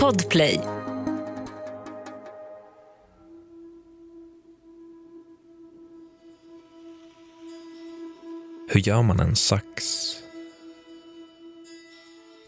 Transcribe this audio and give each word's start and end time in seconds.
Podplay. 0.00 0.60
Hur 8.68 8.80
gör 8.80 9.02
man 9.02 9.20
en 9.20 9.36
sax? 9.36 9.84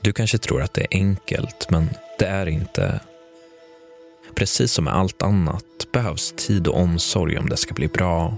Du 0.00 0.12
kanske 0.12 0.38
tror 0.38 0.62
att 0.62 0.74
det 0.74 0.80
är 0.80 0.88
enkelt, 0.90 1.70
men 1.70 1.90
det 2.19 2.27
är 2.27 2.47
inte. 2.47 3.01
Precis 4.35 4.72
som 4.72 4.85
med 4.85 4.95
allt 4.95 5.22
annat 5.22 5.93
behövs 5.93 6.35
tid 6.37 6.69
och 6.69 6.81
omsorg 6.81 7.38
om 7.38 7.49
det 7.49 7.56
ska 7.56 7.74
bli 7.74 7.88
bra. 7.88 8.37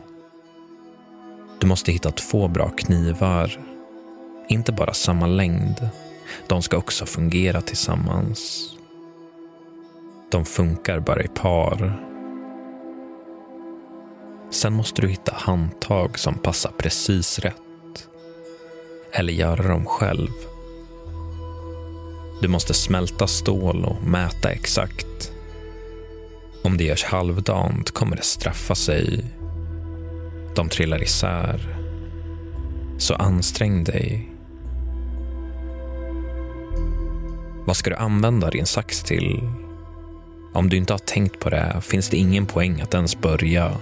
Du 1.58 1.66
måste 1.66 1.92
hitta 1.92 2.10
två 2.10 2.48
bra 2.48 2.68
knivar. 2.68 3.60
Inte 4.48 4.72
bara 4.72 4.94
samma 4.94 5.26
längd. 5.26 5.90
De 6.46 6.62
ska 6.62 6.76
också 6.76 7.06
fungera 7.06 7.60
tillsammans. 7.60 8.70
De 10.30 10.44
funkar 10.44 11.00
bara 11.00 11.22
i 11.22 11.28
par. 11.28 12.04
Sen 14.50 14.72
måste 14.72 15.02
du 15.02 15.08
hitta 15.08 15.32
handtag 15.34 16.18
som 16.18 16.34
passar 16.34 16.72
precis 16.78 17.38
rätt. 17.38 18.08
Eller 19.12 19.32
göra 19.32 19.68
dem 19.68 19.84
själv. 19.86 20.30
Du 22.40 22.48
måste 22.48 22.74
smälta 22.74 23.26
stål 23.26 23.84
och 23.84 24.02
mäta 24.02 24.50
exakt. 24.50 25.32
Om 26.62 26.76
det 26.76 26.84
görs 26.84 27.04
halvdant 27.04 27.90
kommer 27.90 28.16
det 28.16 28.22
straffa 28.22 28.74
sig. 28.74 29.24
De 30.54 30.68
trillar 30.68 31.02
isär. 31.02 31.76
Så 32.98 33.14
ansträng 33.14 33.84
dig. 33.84 34.37
Vad 37.68 37.76
ska 37.76 37.90
du 37.90 37.96
använda 37.96 38.50
din 38.50 38.66
sax 38.66 39.02
till? 39.02 39.50
Om 40.54 40.68
du 40.68 40.76
inte 40.76 40.92
har 40.92 40.98
tänkt 40.98 41.40
på 41.40 41.50
det 41.50 41.80
finns 41.82 42.08
det 42.08 42.16
ingen 42.16 42.46
poäng 42.46 42.80
att 42.80 42.94
ens 42.94 43.20
börja. 43.20 43.76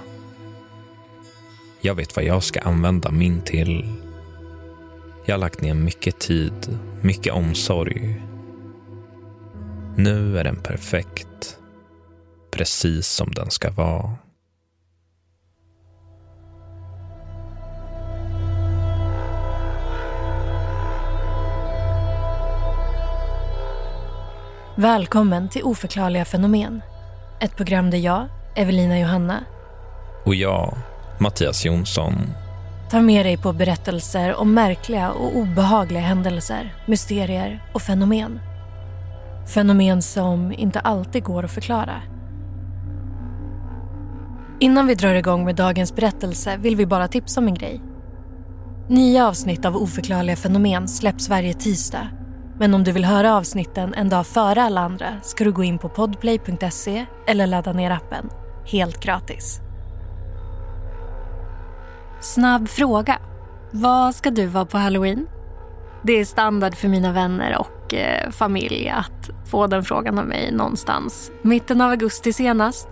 Jag 1.81 1.95
vet 1.95 2.17
vad 2.17 2.25
jag 2.25 2.43
ska 2.43 2.61
använda 2.61 3.11
min 3.11 3.41
till. 3.41 3.93
Jag 5.27 5.35
har 5.35 5.39
lagt 5.39 5.61
ner 5.61 5.75
mycket 5.75 6.19
tid, 6.19 6.79
mycket 7.01 7.33
omsorg. 7.33 8.23
Nu 9.97 10.39
är 10.39 10.45
den 10.45 10.57
perfekt. 10.57 11.59
Precis 12.51 13.07
som 13.09 13.31
den 13.31 13.51
ska 13.51 13.71
vara. 13.71 14.26
Välkommen 24.79 25.49
till 25.49 25.63
Oförklarliga 25.63 26.25
fenomen. 26.25 26.83
Ett 27.41 27.57
program 27.57 27.91
där 27.91 27.99
jag, 27.99 28.29
Evelina 28.57 29.01
Johanna, 29.01 29.45
Och 30.25 30.35
jag, 30.35 30.77
Mattias 31.21 31.65
Jonsson, 31.65 32.13
tar 32.91 33.01
med 33.01 33.27
dig 33.27 33.37
på 33.37 33.53
berättelser 33.53 34.35
om 34.35 34.55
märkliga 34.55 35.11
och 35.11 35.37
obehagliga 35.37 36.01
händelser, 36.01 36.75
mysterier 36.87 37.63
och 37.75 37.83
fenomen. 37.83 38.41
Fenomen 39.55 40.03
som 40.03 40.53
inte 40.53 40.81
alltid 40.81 41.25
går 41.25 41.45
att 41.45 41.53
förklara. 41.55 42.03
Innan 44.61 44.87
vi 44.87 44.95
drar 44.95 45.15
igång 45.15 45.45
med 45.45 45.57
dagens 45.57 45.95
berättelse 45.95 46.57
vill 46.57 46.77
vi 46.77 46.87
bara 46.87 47.09
tipsa 47.09 47.41
om 47.41 47.47
en 47.49 47.55
grej. 47.55 47.83
Nya 48.89 49.29
avsnitt 49.29 49.65
av 49.65 49.77
Oförklarliga 49.77 50.37
fenomen 50.37 50.89
släpps 50.89 51.29
varje 51.29 51.55
tisdag. 51.55 52.09
Men 52.59 52.75
om 52.75 52.85
du 52.85 52.93
vill 52.93 53.05
höra 53.05 53.37
avsnitten 53.37 53.95
en 53.95 54.09
dag 54.09 54.27
före 54.27 54.63
alla 54.63 54.81
andra 54.81 55.07
ska 55.23 55.45
du 55.45 55.53
gå 55.53 55.65
in 55.65 55.79
på 55.79 55.89
podplay.se 55.89 57.07
eller 57.27 57.47
ladda 57.47 57.73
ner 57.73 57.91
appen. 57.91 58.31
Helt 58.65 59.01
gratis. 59.01 59.61
Snabb 62.21 62.69
fråga. 62.69 63.19
Vad 63.71 64.15
ska 64.15 64.31
du 64.31 64.47
vara 64.47 64.65
på 64.65 64.79
halloween? 64.79 65.27
Det 66.03 66.13
är 66.13 66.25
standard 66.25 66.75
för 66.75 66.89
mina 66.89 67.13
vänner 67.13 67.59
och 67.59 67.95
eh, 67.95 68.31
familj 68.31 68.89
att 68.89 69.31
få 69.51 69.67
den 69.67 69.85
frågan 69.85 70.19
av 70.19 70.27
mig 70.27 70.53
någonstans. 70.53 71.31
Mitten 71.43 71.81
av 71.81 71.91
augusti 71.91 72.33
senast. 72.33 72.89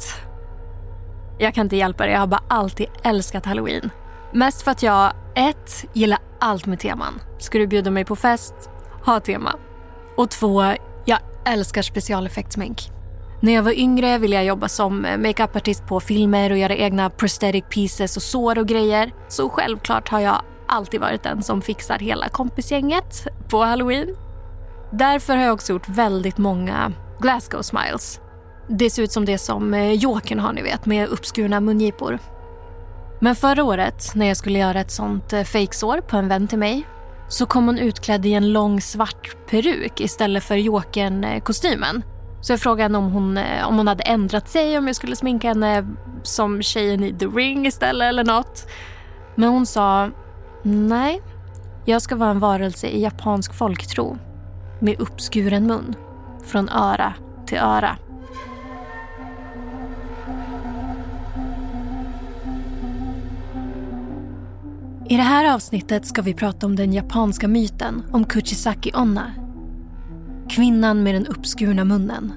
Jag 1.38 1.54
kan 1.54 1.66
inte 1.66 1.76
hjälpa 1.76 2.06
det, 2.06 2.12
jag 2.12 2.20
har 2.20 2.26
bara 2.26 2.42
alltid 2.48 2.86
älskat 3.02 3.46
halloween. 3.46 3.90
Mest 4.32 4.62
för 4.62 4.70
att 4.70 4.82
jag, 4.82 5.12
ett, 5.34 5.84
gillar 5.92 6.18
allt 6.40 6.66
med 6.66 6.80
teman. 6.80 7.20
Ska 7.38 7.58
du 7.58 7.66
bjuda 7.66 7.90
mig 7.90 8.04
på 8.04 8.16
fest, 8.16 8.54
ha 9.06 9.20
tema. 9.20 9.56
Och 10.16 10.30
två, 10.30 10.62
jag 11.04 11.18
älskar 11.44 11.82
specialeffektsmink. 11.82 12.90
När 13.40 13.52
jag 13.52 13.62
var 13.62 13.72
yngre 13.72 14.18
ville 14.18 14.36
jag 14.36 14.44
jobba 14.44 14.68
som 14.68 15.04
eh, 15.04 15.18
makeupartist 15.18 15.86
på 15.86 16.00
filmer 16.00 16.50
och 16.50 16.58
göra 16.58 16.76
egna 16.76 17.10
prosthetic 17.10 17.64
pieces 17.70 18.16
och 18.16 18.22
sår 18.22 18.58
och 18.58 18.66
grejer. 18.66 19.12
Så 19.28 19.48
självklart 19.48 20.08
har 20.08 20.20
jag 20.20 20.42
alltid 20.68 21.00
varit 21.00 21.22
den 21.22 21.42
som 21.42 21.62
fixar 21.62 21.98
hela 21.98 22.28
kompisgänget 22.28 23.26
på 23.48 23.64
halloween. 23.64 24.16
Därför 24.92 25.36
har 25.36 25.44
jag 25.44 25.54
också 25.54 25.72
gjort 25.72 25.88
väldigt 25.88 26.38
många 26.38 26.92
Glasgow 27.20 27.62
smiles. 27.62 28.20
Det 28.68 28.90
ser 28.90 29.02
ut 29.02 29.12
som 29.12 29.24
det 29.24 29.38
som 29.38 29.74
eh, 29.74 29.92
Jokern 29.92 30.38
har 30.38 30.52
ni 30.52 30.62
vet 30.62 30.86
med 30.86 31.08
uppskurna 31.08 31.60
mungipor. 31.60 32.18
Men 33.20 33.36
förra 33.36 33.64
året 33.64 34.12
när 34.14 34.26
jag 34.26 34.36
skulle 34.36 34.58
göra 34.58 34.80
ett 34.80 34.90
sånt 34.90 35.32
eh, 35.32 35.42
fejksår 35.42 36.00
på 36.00 36.16
en 36.16 36.28
vän 36.28 36.48
till 36.48 36.58
mig 36.58 36.86
så 37.34 37.46
kom 37.46 37.66
hon 37.66 37.78
utklädd 37.78 38.26
i 38.26 38.32
en 38.32 38.52
lång 38.52 38.80
svart 38.80 39.36
peruk 39.50 40.00
istället 40.00 40.44
för 40.44 40.54
Jokern-kostymen. 40.54 42.02
Så 42.40 42.52
jag 42.52 42.60
frågade 42.60 42.82
henne 42.82 42.98
om 42.98 43.12
hon, 43.12 43.36
eh, 43.36 43.68
om 43.68 43.76
hon 43.76 43.88
hade 43.88 44.02
ändrat 44.02 44.48
sig, 44.48 44.78
om 44.78 44.86
jag 44.86 44.96
skulle 44.96 45.16
sminka 45.16 45.48
henne 45.48 45.86
som 46.22 46.62
tjejen 46.62 47.04
i 47.04 47.14
The 47.18 47.26
Ring 47.26 47.66
istället 47.66 48.08
eller 48.08 48.24
något. 48.24 48.66
Men 49.34 49.48
hon 49.48 49.66
sa 49.66 50.10
nej, 50.62 51.22
jag 51.84 52.02
ska 52.02 52.16
vara 52.16 52.30
en 52.30 52.38
varelse 52.38 52.86
i 52.86 53.02
japansk 53.02 53.54
folktro 53.54 54.18
med 54.78 55.00
uppskuren 55.00 55.66
mun 55.66 55.94
från 56.46 56.68
öra 56.68 57.14
till 57.46 57.58
öra. 57.58 57.96
I 65.08 65.16
det 65.16 65.22
här 65.22 65.54
avsnittet 65.54 66.06
ska 66.06 66.22
vi 66.22 66.34
prata 66.34 66.66
om 66.66 66.76
den 66.76 66.92
japanska 66.92 67.48
myten 67.48 68.02
om 68.12 68.24
Kuchisaki 68.24 68.92
Onna. 68.94 69.32
Kvinnan 70.48 71.02
med 71.02 71.14
den 71.14 71.26
uppskurna 71.26 71.84
munnen. 71.84 72.32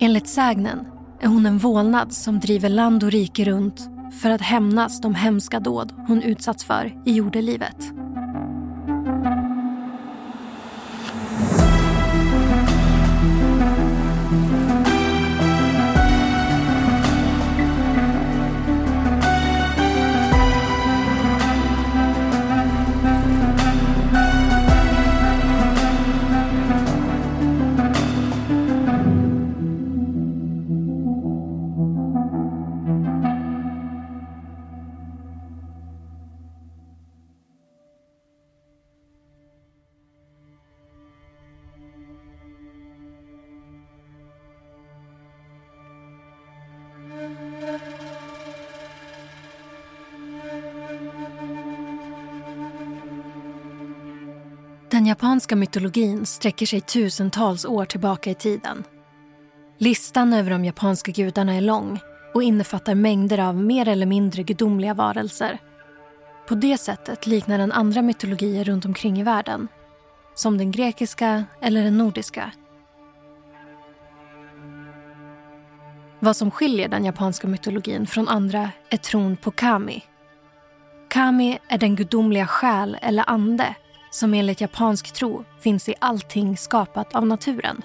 Enligt 0.00 0.28
sägnen 0.28 0.86
är 1.20 1.26
hon 1.26 1.46
en 1.46 1.58
vålnad 1.58 2.12
som 2.12 2.40
driver 2.40 2.68
land 2.68 3.04
och 3.04 3.10
rike 3.10 3.44
runt 3.44 3.88
för 4.22 4.30
att 4.30 4.40
hämnas 4.40 5.00
de 5.00 5.14
hemska 5.14 5.60
dåd 5.60 5.92
hon 6.08 6.22
utsatts 6.22 6.64
för 6.64 7.02
i 7.06 7.12
jordelivet. 7.12 7.92
Japanska 55.14 55.56
mytologin 55.56 56.26
sträcker 56.26 56.66
sig 56.66 56.80
tusentals 56.80 57.64
år 57.64 57.84
tillbaka 57.84 58.30
i 58.30 58.34
tiden. 58.34 58.84
Listan 59.78 60.32
över 60.32 60.50
de 60.50 60.64
japanska 60.64 61.12
gudarna 61.12 61.54
är 61.54 61.60
lång 61.60 62.00
och 62.34 62.42
innefattar 62.42 62.94
mängder 62.94 63.38
av 63.38 63.56
mer 63.56 63.88
eller 63.88 64.06
mindre 64.06 64.42
gudomliga 64.42 64.94
varelser. 64.94 65.58
På 66.48 66.54
det 66.54 66.78
sättet 66.78 67.26
liknar 67.26 67.58
den 67.58 67.72
andra 67.72 68.02
mytologier 68.02 68.64
runt 68.64 68.84
omkring 68.84 69.20
i 69.20 69.22
världen. 69.22 69.68
Som 70.34 70.58
den 70.58 70.70
grekiska 70.70 71.44
eller 71.60 71.82
den 71.82 71.98
nordiska. 71.98 72.50
Vad 76.20 76.36
som 76.36 76.50
skiljer 76.50 76.88
den 76.88 77.04
japanska 77.04 77.46
mytologin 77.48 78.06
från 78.06 78.28
andra 78.28 78.70
är 78.90 78.96
tron 78.96 79.36
på 79.36 79.50
kami. 79.50 80.04
Kami 81.08 81.58
är 81.68 81.78
den 81.78 81.96
gudomliga 81.96 82.46
själ 82.46 82.98
eller 83.02 83.30
ande 83.30 83.74
som 84.14 84.34
enligt 84.34 84.60
japansk 84.60 85.12
tro 85.12 85.44
finns 85.60 85.88
i 85.88 85.94
allting 85.98 86.56
skapat 86.56 87.14
av 87.14 87.26
naturen. 87.26 87.82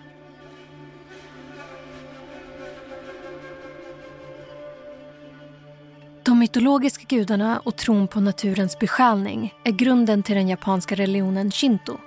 De 6.23 6.39
mytologiska 6.39 7.05
gudarna 7.07 7.59
och 7.59 7.75
tron 7.75 8.07
på 8.07 8.19
naturens 8.19 8.79
besjälning 8.79 9.53
är 9.63 9.71
grunden 9.71 10.23
till 10.23 10.35
den 10.35 10.47
japanska 10.47 10.95
religionen 10.95 11.51
shinto. 11.51 11.97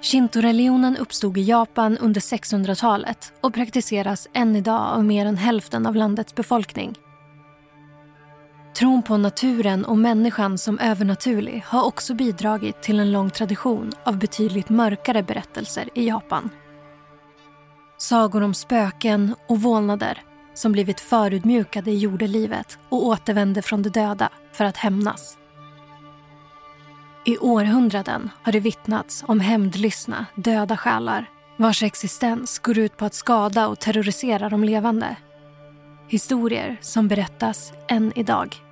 Shinto-religionen 0.00 0.96
uppstod 0.96 1.38
i 1.38 1.42
Japan 1.42 1.98
under 1.98 2.20
600-talet 2.20 3.32
och 3.40 3.54
praktiseras 3.54 4.28
än 4.32 4.56
idag 4.56 4.80
av 4.80 5.04
mer 5.04 5.26
än 5.26 5.36
hälften 5.36 5.86
av 5.86 5.96
landets 5.96 6.34
befolkning. 6.34 6.94
Tron 8.78 9.02
på 9.02 9.16
naturen 9.16 9.84
och 9.84 9.98
människan 9.98 10.58
som 10.58 10.78
övernaturlig 10.78 11.64
har 11.66 11.84
också 11.84 12.14
bidragit 12.14 12.82
till 12.82 13.00
en 13.00 13.12
lång 13.12 13.30
tradition 13.30 13.92
av 14.04 14.18
betydligt 14.18 14.68
mörkare 14.68 15.22
berättelser 15.22 15.88
i 15.94 16.08
Japan. 16.08 16.50
Sagor 17.96 18.42
om 18.42 18.54
spöken 18.54 19.34
och 19.48 19.62
vålnader 19.62 20.22
som 20.54 20.72
blivit 20.72 21.00
förutmjukade 21.00 21.90
i 21.90 21.98
jordelivet 21.98 22.78
och 22.88 23.06
återvände 23.06 23.62
från 23.62 23.82
de 23.82 23.90
döda 23.90 24.28
för 24.52 24.64
att 24.64 24.76
hämnas. 24.76 25.38
I 27.24 27.38
århundraden 27.38 28.30
har 28.42 28.52
det 28.52 28.60
vittnats 28.60 29.24
om 29.26 29.40
hämndlystna, 29.40 30.26
döda 30.34 30.76
själar 30.76 31.30
vars 31.56 31.82
existens 31.82 32.58
går 32.58 32.78
ut 32.78 32.96
på 32.96 33.04
att 33.04 33.14
skada 33.14 33.68
och 33.68 33.78
terrorisera 33.78 34.48
de 34.48 34.64
levande. 34.64 35.16
Historier 36.08 36.76
som 36.80 37.08
berättas 37.08 37.72
än 37.88 38.12
idag. 38.14 38.67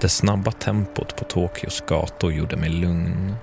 Det 0.00 0.08
snabba 0.08 0.52
tempot 0.52 1.16
på 1.16 1.24
Tokyos 1.24 1.80
gator 1.80 2.32
gjorde 2.32 2.56
mig 2.56 2.70
lugn. 2.70 3.36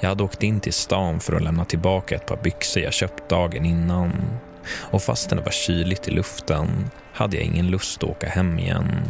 Jag 0.00 0.08
hade 0.08 0.22
åkt 0.22 0.42
in 0.42 0.60
till 0.60 0.72
stan 0.72 1.20
för 1.20 1.32
att 1.32 1.42
lämna 1.42 1.64
tillbaka 1.64 2.14
ett 2.14 2.26
par 2.26 2.36
byxor 2.36 2.82
jag 2.82 2.92
köpt 2.92 3.28
dagen 3.28 3.64
innan. 3.64 4.12
Och 4.74 5.02
fastän 5.02 5.38
det 5.38 5.44
var 5.44 5.52
kyligt 5.52 6.08
i 6.08 6.10
luften 6.10 6.90
hade 7.12 7.36
jag 7.36 7.46
ingen 7.46 7.66
lust 7.66 8.02
att 8.02 8.10
åka 8.10 8.28
hem 8.28 8.58
igen. 8.58 9.02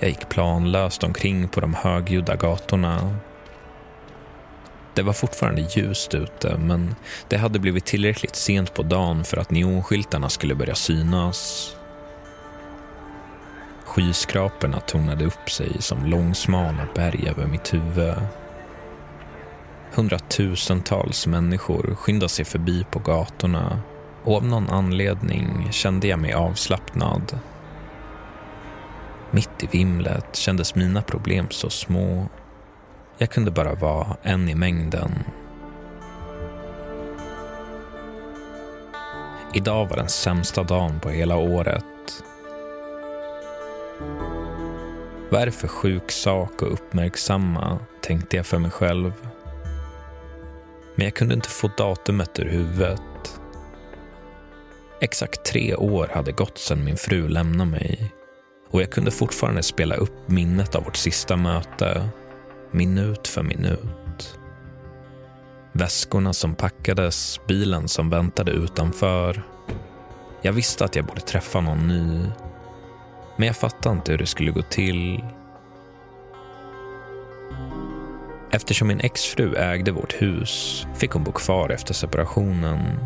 Jag 0.00 0.08
gick 0.08 0.28
planlöst 0.28 1.04
omkring 1.04 1.48
på 1.48 1.60
de 1.60 1.74
högljudda 1.74 2.36
gatorna. 2.36 3.16
Det 4.94 5.02
var 5.02 5.12
fortfarande 5.12 5.60
ljust 5.60 6.14
ute, 6.14 6.56
men 6.58 6.94
det 7.28 7.36
hade 7.36 7.58
blivit 7.58 7.86
tillräckligt 7.86 8.36
sent 8.36 8.74
på 8.74 8.82
dagen 8.82 9.24
för 9.24 9.36
att 9.36 9.50
neonskyltarna 9.50 10.28
skulle 10.28 10.54
börja 10.54 10.74
synas. 10.74 11.72
Skyskraporna 13.90 14.80
tornade 14.80 15.24
upp 15.24 15.50
sig 15.50 15.82
som 15.82 16.06
långsmala 16.06 16.88
berg 16.94 17.28
över 17.28 17.46
mitt 17.46 17.74
huvud. 17.74 18.14
Hundratusentals 19.94 21.26
människor 21.26 21.94
skyndade 21.94 22.28
sig 22.28 22.44
förbi 22.44 22.86
på 22.90 22.98
gatorna 22.98 23.80
och 24.24 24.36
av 24.36 24.44
någon 24.44 24.70
anledning 24.70 25.68
kände 25.70 26.08
jag 26.08 26.18
mig 26.18 26.32
avslappnad. 26.32 27.38
Mitt 29.30 29.62
i 29.62 29.68
vimlet 29.70 30.36
kändes 30.36 30.74
mina 30.74 31.02
problem 31.02 31.46
så 31.50 31.70
små. 31.70 32.28
Jag 33.18 33.30
kunde 33.30 33.50
bara 33.50 33.74
vara 33.74 34.16
en 34.22 34.48
i 34.48 34.54
mängden. 34.54 35.14
Idag 39.54 39.88
var 39.88 39.96
den 39.96 40.08
sämsta 40.08 40.62
dagen 40.62 41.00
på 41.00 41.08
hela 41.08 41.36
året 41.36 41.89
Vad 45.30 45.42
är 45.42 45.46
det 45.46 45.52
för 45.52 45.68
sjuk 45.68 46.10
sak 46.10 46.62
att 46.62 46.68
uppmärksamma, 46.68 47.78
tänkte 48.00 48.36
jag 48.36 48.46
för 48.46 48.58
mig 48.58 48.70
själv. 48.70 49.12
Men 50.94 51.04
jag 51.04 51.14
kunde 51.14 51.34
inte 51.34 51.48
få 51.48 51.70
datumet 51.76 52.38
ur 52.38 52.44
huvudet. 52.44 53.40
Exakt 55.00 55.44
tre 55.44 55.74
år 55.74 56.10
hade 56.14 56.32
gått 56.32 56.58
sedan 56.58 56.84
min 56.84 56.96
fru 56.96 57.28
lämnade 57.28 57.70
mig 57.70 58.12
och 58.70 58.82
jag 58.82 58.90
kunde 58.90 59.10
fortfarande 59.10 59.62
spela 59.62 59.94
upp 59.94 60.28
minnet 60.28 60.74
av 60.74 60.84
vårt 60.84 60.96
sista 60.96 61.36
möte, 61.36 62.08
minut 62.70 63.28
för 63.28 63.42
minut. 63.42 64.38
Väskorna 65.72 66.32
som 66.32 66.54
packades, 66.54 67.40
bilen 67.46 67.88
som 67.88 68.10
väntade 68.10 68.50
utanför. 68.52 69.42
Jag 70.42 70.52
visste 70.52 70.84
att 70.84 70.96
jag 70.96 71.04
borde 71.04 71.20
träffa 71.20 71.60
någon 71.60 71.88
ny 71.88 72.26
men 73.40 73.46
jag 73.46 73.56
fattade 73.56 73.96
inte 73.96 74.12
hur 74.12 74.18
det 74.18 74.26
skulle 74.26 74.50
gå 74.50 74.62
till. 74.62 75.24
Eftersom 78.50 78.88
min 78.88 79.00
exfru 79.00 79.56
ägde 79.56 79.92
vårt 79.92 80.22
hus 80.22 80.86
fick 80.94 81.10
hon 81.10 81.24
bo 81.24 81.32
kvar 81.32 81.70
efter 81.70 81.94
separationen. 81.94 82.98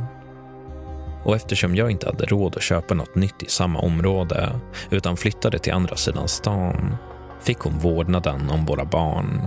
Och 1.25 1.37
eftersom 1.37 1.75
jag 1.75 1.91
inte 1.91 2.07
hade 2.07 2.25
råd 2.25 2.57
att 2.57 2.63
köpa 2.63 2.95
något 2.95 3.15
nytt 3.15 3.43
i 3.43 3.47
samma 3.47 3.79
område 3.79 4.61
utan 4.91 5.17
flyttade 5.17 5.59
till 5.59 5.73
andra 5.73 5.97
sidan 5.97 6.29
stan 6.29 6.97
fick 7.41 7.59
hon 7.59 7.79
vårdnaden 7.79 8.51
om 8.51 8.67
våra 8.67 8.85
barn. 8.85 9.43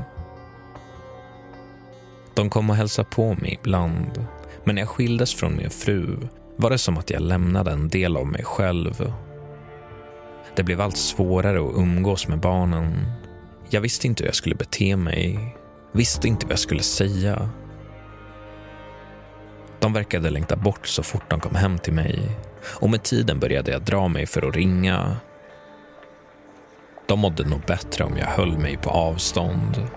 De 2.33 2.49
kom 2.49 2.69
och 2.69 2.75
hälsade 2.75 3.09
på 3.09 3.33
mig 3.33 3.59
ibland 3.61 4.27
men 4.63 4.75
när 4.75 4.81
jag 4.81 4.89
skildes 4.89 5.35
från 5.35 5.55
min 5.55 5.69
fru 5.69 6.17
var 6.55 6.69
det 6.69 6.77
som 6.77 6.97
att 6.97 7.09
jag 7.09 7.21
lämnade 7.21 7.71
en 7.71 7.89
del 7.89 8.17
av 8.17 8.27
mig 8.27 8.43
själv 8.43 9.13
det 10.57 10.63
blev 10.63 10.81
allt 10.81 10.97
svårare 10.97 11.59
att 11.59 11.75
umgås 11.75 12.27
med 12.27 12.39
barnen. 12.39 13.11
Jag 13.69 13.81
visste 13.81 14.07
inte 14.07 14.23
hur 14.23 14.27
jag 14.27 14.35
skulle 14.35 14.55
bete 14.55 14.95
mig. 14.95 15.55
Visste 15.91 16.27
inte 16.27 16.45
vad 16.45 16.51
jag 16.51 16.59
skulle 16.59 16.83
säga. 16.83 17.49
De 19.79 19.93
verkade 19.93 20.29
längta 20.29 20.55
bort 20.55 20.87
så 20.87 21.03
fort 21.03 21.29
de 21.29 21.39
kom 21.39 21.55
hem 21.55 21.79
till 21.79 21.93
mig 21.93 22.37
och 22.79 22.89
med 22.89 23.03
tiden 23.03 23.39
började 23.39 23.71
jag 23.71 23.81
dra 23.81 24.07
mig 24.07 24.25
för 24.25 24.47
att 24.47 24.55
ringa. 24.55 25.17
De 27.05 27.19
mådde 27.19 27.49
nog 27.49 27.61
bättre 27.61 28.03
om 28.03 28.17
jag 28.17 28.27
höll 28.27 28.57
mig 28.57 28.77
på 28.77 28.89
avstånd. 28.89 29.87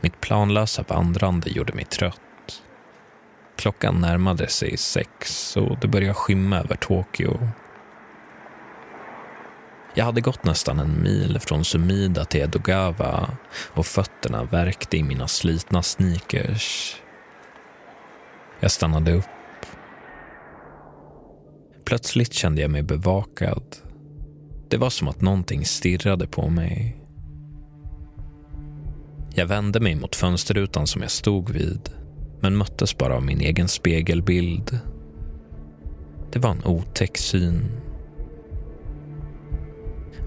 Mitt 0.00 0.20
planlösa 0.20 0.84
vandrande 0.88 1.50
gjorde 1.50 1.72
mig 1.72 1.84
trött. 1.84 2.20
Klockan 3.58 4.00
närmade 4.00 4.48
sig 4.48 4.76
sex 4.76 5.56
och 5.56 5.78
det 5.80 5.88
började 5.88 6.14
skymma 6.14 6.58
över 6.58 6.76
Tokyo. 6.76 7.48
Jag 9.94 10.04
hade 10.04 10.20
gått 10.20 10.44
nästan 10.44 10.78
en 10.78 11.02
mil 11.02 11.38
från 11.40 11.64
Sumida 11.64 12.24
till 12.24 12.40
Edogawa 12.40 13.30
och 13.74 13.86
fötterna 13.86 14.44
värkte 14.44 14.96
i 14.96 15.02
mina 15.02 15.28
slitna 15.28 15.82
sneakers. 15.82 16.96
Jag 18.60 18.70
stannade 18.70 19.12
upp. 19.12 19.24
Plötsligt 21.84 22.32
kände 22.32 22.62
jag 22.62 22.70
mig 22.70 22.82
bevakad. 22.82 23.76
Det 24.68 24.76
var 24.76 24.90
som 24.90 25.08
att 25.08 25.20
någonting 25.20 25.64
stirrade 25.64 26.26
på 26.26 26.48
mig. 26.48 27.04
Jag 29.34 29.46
vände 29.46 29.80
mig 29.80 29.94
mot 29.94 30.16
fönsterrutan 30.16 30.86
som 30.86 31.02
jag 31.02 31.10
stod 31.10 31.50
vid 31.50 31.97
men 32.40 32.56
möttes 32.56 32.98
bara 32.98 33.16
av 33.16 33.22
min 33.22 33.40
egen 33.40 33.68
spegelbild. 33.68 34.78
Det 36.32 36.38
var 36.38 36.50
en 36.50 36.64
otäck 36.64 37.18
syn. 37.18 37.64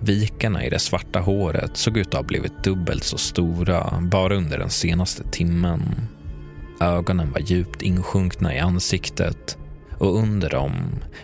Vikarna 0.02 0.66
i 0.66 0.70
det 0.70 0.80
svarta 0.80 1.20
håret 1.20 1.78
såg 1.78 1.98
ut 1.98 2.08
att 2.08 2.14
ha 2.14 2.24
blivit 2.24 2.64
dubbelt 2.64 3.04
så 3.04 3.18
stora 3.18 4.02
bara 4.12 4.36
under 4.36 4.58
den 4.58 4.70
senaste 4.70 5.24
timmen. 5.32 5.82
Ögonen 6.80 7.32
var 7.32 7.40
djupt 7.40 7.82
insjunkna 7.82 8.56
i 8.56 8.60
ansiktet 8.60 9.58
och 9.98 10.18
under 10.20 10.50
dem 10.50 10.74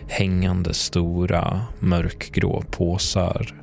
hängande 0.08 0.74
stora 0.74 1.60
mörkgrå 1.78 2.64
påsar. 2.70 3.54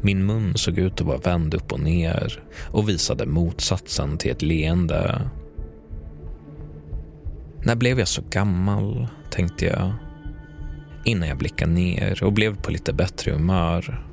Min 0.00 0.26
mun 0.26 0.54
såg 0.54 0.78
ut 0.78 1.00
att 1.00 1.06
vara 1.06 1.18
vänd 1.18 1.54
upp 1.54 1.72
och 1.72 1.80
ner 1.80 2.42
och 2.70 2.88
visade 2.88 3.26
motsatsen 3.26 4.18
till 4.18 4.30
ett 4.30 4.42
leende. 4.42 5.20
När 7.62 7.76
blev 7.76 7.98
jag 7.98 8.08
så 8.08 8.22
gammal, 8.30 9.08
tänkte 9.30 9.66
jag 9.66 9.92
innan 11.04 11.28
jag 11.28 11.38
blickade 11.38 11.72
ner 11.72 12.24
och 12.24 12.32
blev 12.32 12.56
på 12.56 12.70
lite 12.70 12.92
bättre 12.92 13.32
humör. 13.32 14.04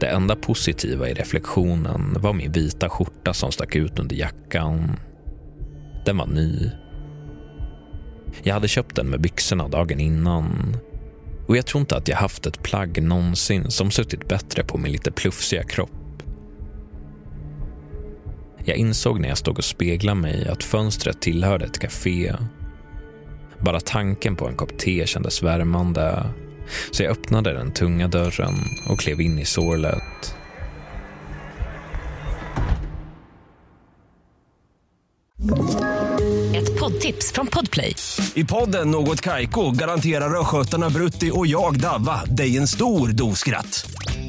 Det 0.00 0.06
enda 0.06 0.36
positiva 0.36 1.08
i 1.08 1.14
reflektionen 1.14 2.16
var 2.20 2.32
min 2.32 2.52
vita 2.52 2.88
skjorta 2.88 3.34
som 3.34 3.52
stack 3.52 3.76
ut 3.76 3.98
under 3.98 4.16
jackan. 4.16 4.92
Den 6.04 6.16
var 6.16 6.26
ny. 6.26 6.70
Jag 8.42 8.54
hade 8.54 8.68
köpt 8.68 8.96
den 8.96 9.06
med 9.06 9.20
byxorna 9.20 9.68
dagen 9.68 10.00
innan. 10.00 10.76
Och 11.48 11.56
jag 11.56 11.66
tror 11.66 11.80
inte 11.80 11.96
att 11.96 12.08
jag 12.08 12.16
haft 12.16 12.46
ett 12.46 12.62
plagg 12.62 13.02
någonsin 13.02 13.70
som 13.70 13.90
suttit 13.90 14.28
bättre 14.28 14.62
på 14.64 14.78
min 14.78 14.92
lite 14.92 15.10
plufsiga 15.10 15.62
kropp. 15.62 16.05
Jag 18.68 18.76
insåg 18.76 19.20
när 19.20 19.28
jag 19.28 19.38
stod 19.38 19.58
och 19.58 19.64
speglade 19.64 20.20
mig 20.20 20.48
att 20.48 20.64
fönstret 20.64 21.20
tillhörde 21.20 21.64
ett 21.64 21.78
café. 21.78 22.34
Bara 23.60 23.80
tanken 23.80 24.36
på 24.36 24.48
en 24.48 24.56
kopp 24.56 24.78
te 24.78 25.06
kändes 25.06 25.42
värmande 25.42 26.24
så 26.90 27.02
jag 27.02 27.12
öppnade 27.12 27.52
den 27.52 27.72
tunga 27.72 28.08
dörren 28.08 28.54
och 28.88 29.00
klev 29.00 29.20
in 29.20 29.38
i 29.38 29.44
sorlet. 29.44 30.34
Ett 36.54 36.80
poddtips 36.80 37.32
från 37.32 37.46
Podplay. 37.46 37.94
I 38.34 38.44
podden 38.44 38.90
Något 38.90 39.20
Kaiko 39.20 39.70
garanterar 39.70 40.40
östgötarna 40.40 40.90
Brutti 40.90 41.30
och 41.34 41.46
jag, 41.46 41.80
Davva, 41.80 42.24
dig 42.24 42.56
en 42.56 42.68
stor 42.68 43.08
dos 43.08 43.38
skratt. 43.38 43.90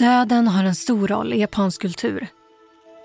Döden 0.00 0.48
har 0.48 0.64
en 0.64 0.74
stor 0.74 1.08
roll 1.08 1.32
i 1.32 1.40
japansk 1.40 1.80
kultur. 1.80 2.28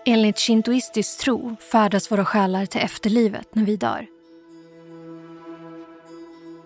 Enligt 0.05 0.39
shintoistisk 0.39 1.19
tro 1.19 1.55
färdas 1.71 2.11
våra 2.11 2.25
själar 2.25 2.65
till 2.65 2.81
efterlivet 2.81 3.55
när 3.55 3.63
vi 3.65 3.77
dör. 3.77 4.07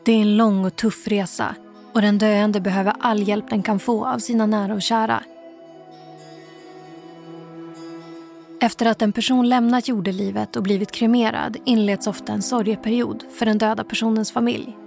Det 0.05 0.11
är 0.11 0.21
en 0.21 0.37
lång 0.37 0.65
och 0.65 0.75
tuff 0.75 1.07
resa 1.07 1.55
och 1.93 2.01
den 2.01 2.17
döende 2.17 2.61
behöver 2.61 2.93
all 2.99 3.27
hjälp 3.27 3.49
den 3.49 3.63
kan 3.63 3.79
få 3.79 4.05
av 4.05 4.19
sina 4.19 4.45
nära 4.45 4.73
och 4.73 4.81
kära. 4.81 5.23
Efter 8.61 8.85
att 8.85 9.01
en 9.01 9.11
person 9.11 9.49
lämnat 9.49 9.87
jordelivet 9.87 10.55
och 10.55 10.63
blivit 10.63 10.91
kremerad 10.91 11.57
inleds 11.65 12.07
ofta 12.07 12.33
en 12.33 12.41
sorgeperiod 12.41 13.23
för 13.37 13.45
den 13.45 13.57
döda 13.57 13.83
personens 13.83 14.31
familj. 14.31 14.77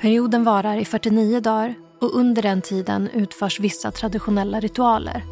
Perioden 0.00 0.44
varar 0.44 0.76
i 0.76 0.84
49 0.84 1.40
dagar 1.40 1.74
och 2.02 2.14
under 2.14 2.42
den 2.42 2.62
tiden 2.62 3.08
utförs 3.14 3.60
vissa 3.60 3.90
traditionella 3.90 4.60
ritualer. 4.60 5.24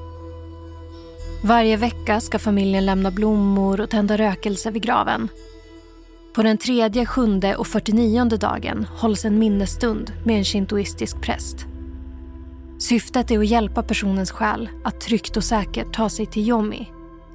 Varje 1.44 1.76
vecka 1.76 2.20
ska 2.20 2.38
familjen 2.38 2.86
lämna 2.86 3.10
blommor 3.10 3.80
och 3.80 3.90
tända 3.90 4.18
rökelse 4.18 4.70
vid 4.70 4.82
graven. 4.82 5.28
På 6.34 6.42
den 6.42 6.58
tredje, 6.58 7.06
sjunde 7.06 7.56
och 7.56 7.66
49 7.66 8.24
dagen 8.24 8.86
hålls 8.90 9.24
en 9.24 9.38
minnesstund 9.38 10.12
med 10.24 10.38
en 10.38 10.44
shintoistisk 10.44 11.20
präst. 11.20 11.66
Syftet 12.78 13.30
är 13.30 13.38
att 13.38 13.46
hjälpa 13.46 13.82
personens 13.82 14.30
själ 14.30 14.68
att 14.84 15.00
tryggt 15.00 15.36
och 15.36 15.44
säkert 15.44 15.94
ta 15.94 16.08
sig 16.08 16.26
till 16.26 16.48
Yomi, 16.48 16.90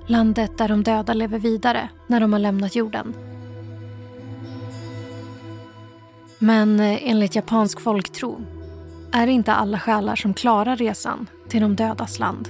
landet 0.08 0.58
där 0.58 0.68
de 0.68 0.84
döda 0.84 1.13
lever 1.13 1.39
vidare 1.39 1.89
när 2.08 2.20
de 2.20 2.34
har 2.34 2.39
lämnat 2.39 2.75
jorden. 2.75 3.13
Men 6.39 6.80
eh, 6.80 7.10
enligt 7.10 7.36
japansk 7.36 7.80
folktro 7.80 8.42
är 9.15 9.25
det 9.27 9.31
inte 9.31 9.53
alla 9.53 9.79
själar 9.79 10.15
som 10.15 10.34
klarar 10.34 10.75
resan 10.75 11.27
till 11.50 11.62
de 11.62 11.75
dödas 11.75 12.19
land. 12.19 12.50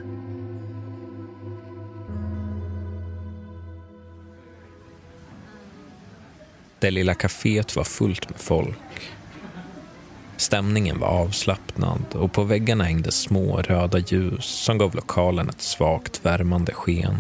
Det 6.80 6.92
lilla 6.92 7.14
kaféet 7.14 7.76
var 7.76 7.84
fullt 7.84 8.30
med 8.30 8.40
folk. 8.40 9.12
Stämningen 10.38 11.00
var 11.00 11.08
avslappnad 11.08 12.06
och 12.14 12.34
på 12.34 12.44
väggarna 12.44 12.84
hängde 12.84 13.12
små 13.12 13.58
röda 13.62 13.98
ljus 13.98 14.46
som 14.46 14.78
gav 14.78 14.96
lokalen 14.96 15.50
ett 15.50 15.62
svagt 15.62 16.26
värmande 16.26 16.74
sken. 16.74 17.16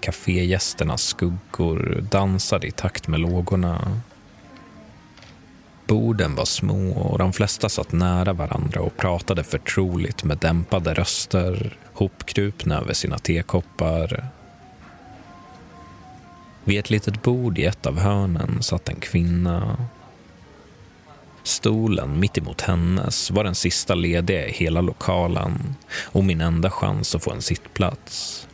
Cafégästernas 0.00 1.02
skuggor 1.02 2.04
dansade 2.10 2.66
i 2.66 2.70
takt 2.70 3.08
med 3.08 3.20
lågorna. 3.20 4.00
Borden 5.88 6.34
var 6.34 6.44
små 6.44 6.92
och 6.92 7.18
de 7.18 7.32
flesta 7.32 7.68
satt 7.68 7.92
nära 7.92 8.32
varandra 8.32 8.80
och 8.80 8.96
pratade 8.96 9.44
förtroligt 9.44 10.24
med 10.24 10.38
dämpade 10.38 10.94
röster, 10.94 11.76
hopkrupna 11.92 12.78
över 12.78 12.94
sina 12.94 13.18
tekoppar. 13.18 14.28
Vid 16.64 16.78
ett 16.78 16.90
litet 16.90 17.22
bord 17.22 17.58
i 17.58 17.64
ett 17.64 17.86
av 17.86 17.98
hörnen 17.98 18.62
satt 18.62 18.88
en 18.88 19.00
kvinna. 19.00 19.76
Stolen 21.42 22.20
mitt 22.20 22.38
emot 22.38 22.60
hennes 22.60 23.30
var 23.30 23.44
den 23.44 23.54
sista 23.54 23.94
lediga 23.94 24.46
i 24.46 24.52
hela 24.52 24.80
lokalen 24.80 25.74
och 26.04 26.24
min 26.24 26.40
enda 26.40 26.70
chans 26.70 27.14
att 27.14 27.24
få 27.24 27.32
en 27.32 27.42
sittplats. 27.42 28.46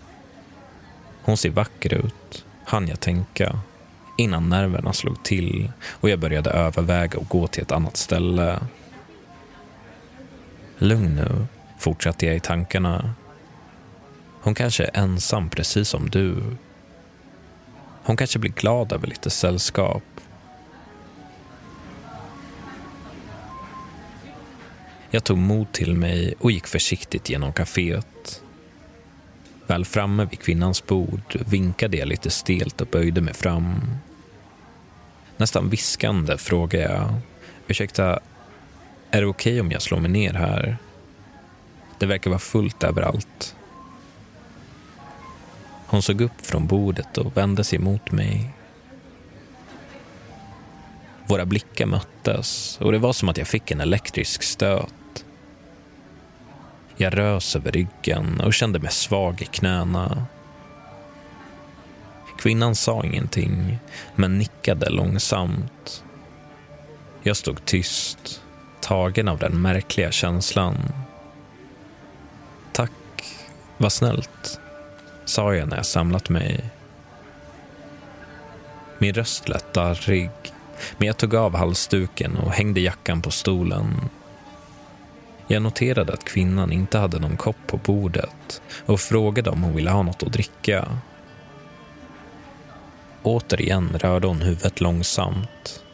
Hon 1.23 1.37
ser 1.37 1.51
vacker 1.51 1.95
ut, 1.95 2.45
hann 2.65 2.89
jag 2.89 3.01
tänka 3.01 3.61
innan 4.17 4.49
nerverna 4.49 4.93
slog 4.93 5.23
till 5.23 5.73
och 5.91 6.11
jag 6.11 6.19
började 6.19 6.51
överväga 6.51 7.21
att 7.21 7.29
gå 7.29 7.47
till 7.47 7.63
ett 7.63 7.73
annat 7.73 7.97
ställe. 7.97 8.61
Lugn 10.79 11.15
nu, 11.15 11.47
fortsatte 11.79 12.27
jag 12.27 12.37
i 12.37 12.41
tankarna. 12.41 13.15
Hon 14.41 14.55
kanske 14.55 14.85
är 14.85 14.91
ensam 14.95 15.51
precis 15.51 15.89
som 15.89 16.11
du. 16.11 16.37
Hon 18.03 18.17
kanske 18.17 18.39
blir 18.39 18.53
glad 18.53 18.93
över 18.93 19.07
lite 19.07 19.31
sällskap. 19.31 20.03
Jag 25.11 25.25
tog 25.25 25.39
mod 25.39 25.73
till 25.73 25.95
mig 25.95 26.35
och 26.39 26.51
gick 26.51 26.67
försiktigt 26.67 27.31
genom 27.31 27.53
kaféet. 27.53 28.43
Väl 29.67 29.85
framme 29.85 30.25
vid 30.31 30.41
kvinnans 30.41 30.87
bord 30.87 31.37
vinkade 31.51 31.97
jag 31.97 32.09
lite 32.09 32.31
stelt 32.31 32.81
och 32.81 32.87
böjde 32.87 33.21
mig 33.21 33.35
fram. 33.35 33.81
Nästan 35.37 35.71
viskande 35.71 36.39
frågar 36.39 36.81
jag. 36.81 37.15
Ursäkta, 37.67 38.21
är 39.11 39.21
det 39.21 39.27
okej 39.27 39.53
okay 39.53 39.61
om 39.61 39.71
jag 39.71 39.83
slår 39.83 40.01
mig 40.01 40.11
ner 40.11 40.35
här? 40.35 40.77
Det 41.99 42.07
verkar 42.07 42.31
vara 42.31 42.41
fullt 42.41 42.85
överallt. 42.85 43.57
Hon 45.87 46.03
såg 46.03 46.21
upp 46.21 46.47
från 46.47 46.67
bordet 46.67 47.19
och 47.19 47.37
vände 47.37 47.65
sig 47.65 47.79
mot 47.79 48.11
mig. 48.11 48.51
Våra 51.27 51.45
blickar 51.47 51.87
möttes 51.87 52.79
och 52.81 52.93
det 52.93 52.99
var 52.99 53.13
som 53.13 53.29
att 53.29 53.37
jag 53.37 53.49
fick 53.49 53.71
en 53.71 53.81
elektrisk 53.81 54.43
stöt. 54.43 55.25
Jag 56.97 57.19
rös 57.19 57.57
över 57.57 57.73
ryggen 57.73 58.41
och 58.41 58.55
kände 58.55 58.79
mig 58.79 58.91
svag 58.91 59.43
i 59.43 59.45
knäna. 59.45 60.27
Kvinnan 62.39 62.75
sa 62.75 63.05
ingenting, 63.05 63.79
men 64.15 64.39
nickade 64.39 64.91
långsamt. 64.91 66.05
Jag 67.23 67.37
stod 67.37 67.65
tyst, 67.65 68.43
tagen 68.81 69.29
av 69.29 69.39
den 69.39 69.63
märkliga 69.63 70.13
känslan. 70.13 70.77
Tack, 72.73 72.91
vad 73.77 73.93
snällt, 73.93 74.61
sa 75.25 75.55
jag 75.55 75.69
när 75.69 75.77
jag 75.77 75.87
samlat 75.87 76.29
mig. 76.29 76.65
Min 78.99 79.15
röst 79.15 79.49
lät 79.49 79.73
darrig, 79.75 80.31
men 80.99 81.07
jag 81.07 81.17
tog 81.17 81.35
av 81.35 81.57
halsduken 81.57 82.37
och 82.37 82.53
hängde 82.53 82.81
jackan 82.81 83.23
på 83.23 83.31
stolen 83.31 84.09
jag 85.47 85.63
noterade 85.63 86.13
att 86.13 86.25
kvinnan 86.25 86.73
inte 86.73 86.99
hade 86.99 87.19
någon 87.19 87.37
kopp 87.37 87.57
på 87.67 87.77
bordet 87.77 88.63
och 88.87 89.01
frågade 89.01 89.51
om 89.51 89.63
hon 89.63 89.77
ville 89.77 89.91
ha 89.91 90.03
något 90.03 90.23
att 90.23 90.33
dricka. 90.33 90.99
Återigen 93.25 93.89
rörde 93.99 94.27
hon 94.27 94.43
huvudet 94.43 94.81
långsamt. 94.81 95.85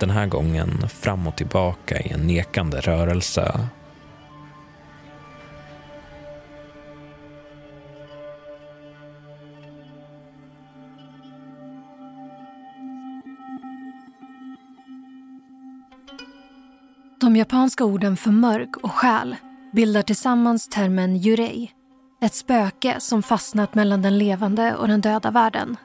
Den 0.00 0.10
här 0.10 0.26
gången 0.26 0.88
fram 0.88 1.26
och 1.26 1.36
tillbaka 1.36 2.00
i 2.00 2.08
en 2.12 2.26
nekande 2.26 2.80
rörelse. 2.80 3.68
De 17.20 17.36
japanska 17.36 17.84
orden 17.84 18.16
för 18.16 18.30
mörk 18.30 18.76
och 18.76 18.92
själ 18.92 19.36
bildar 19.72 20.02
tillsammans 20.02 20.68
termen 20.68 21.16
yurei. 21.16 21.70
Ett 22.22 22.34
spöke 22.34 22.96
som 23.00 23.22
fastnat 23.22 23.74
mellan 23.74 24.02
den 24.02 24.18
levande 24.18 24.76
och 24.76 24.88
den 24.88 25.00
döda 25.00 25.30
världen. 25.30 25.76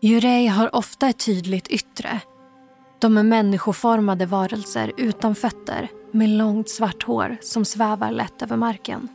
Yurei 0.00 0.46
har 0.46 0.76
ofta 0.76 1.08
ett 1.08 1.18
tydligt 1.18 1.68
yttre. 1.68 2.20
De 2.98 3.18
är 3.18 3.22
människoformade 3.22 4.26
varelser 4.26 4.92
utan 4.96 5.34
fötter 5.34 5.88
med 6.12 6.28
långt 6.28 6.68
svart 6.68 7.02
hår 7.02 7.36
som 7.42 7.64
svävar 7.64 8.10
lätt 8.10 8.42
över 8.42 8.56
marken. 8.56 9.08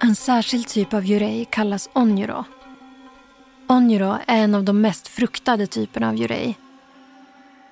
En 0.00 0.16
särskild 0.16 0.66
typ 0.68 0.94
av 0.94 1.04
jurei 1.04 1.44
kallas 1.44 1.90
onjuro. 1.92 2.44
Onjuro 3.66 4.16
är 4.26 4.44
en 4.44 4.54
av 4.54 4.64
de 4.64 4.80
mest 4.80 5.08
fruktade 5.08 5.66
typerna 5.66 6.08
av 6.08 6.16
jurei. 6.16 6.56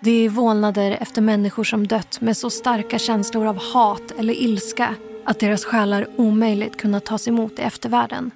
Det 0.00 0.10
är 0.10 0.28
vålnader 0.28 0.96
efter 1.00 1.22
människor 1.22 1.64
som 1.64 1.86
dött 1.86 2.20
med 2.20 2.36
så 2.36 2.50
starka 2.50 2.98
känslor 2.98 3.46
av 3.46 3.58
hat 3.72 4.10
eller 4.18 4.34
ilska 4.34 4.94
att 5.24 5.40
deras 5.40 5.64
själar 5.64 6.08
omöjligt 6.16 6.76
kunnat 6.76 7.04
tas 7.04 7.28
emot 7.28 7.58
i 7.58 7.62
eftervärlden. 7.62 8.30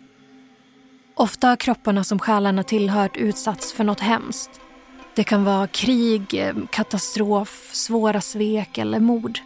Ofta 1.21 1.49
har 1.49 1.57
kropparna 1.57 2.05
som 2.05 2.19
själarna 2.19 2.63
tillhört 2.63 3.17
utsatts 3.17 3.73
för 3.73 3.85
något 3.85 4.01
hemskt. 4.01 4.61
Det 5.15 5.25
kan 5.25 5.45
vara 5.45 5.67
krig, 5.67 6.35
eh, 6.35 6.55
katastrof, 6.71 7.71
svåra 7.73 8.21
svek 8.21 8.79
eller 8.79 9.01
mord. 9.01 9.39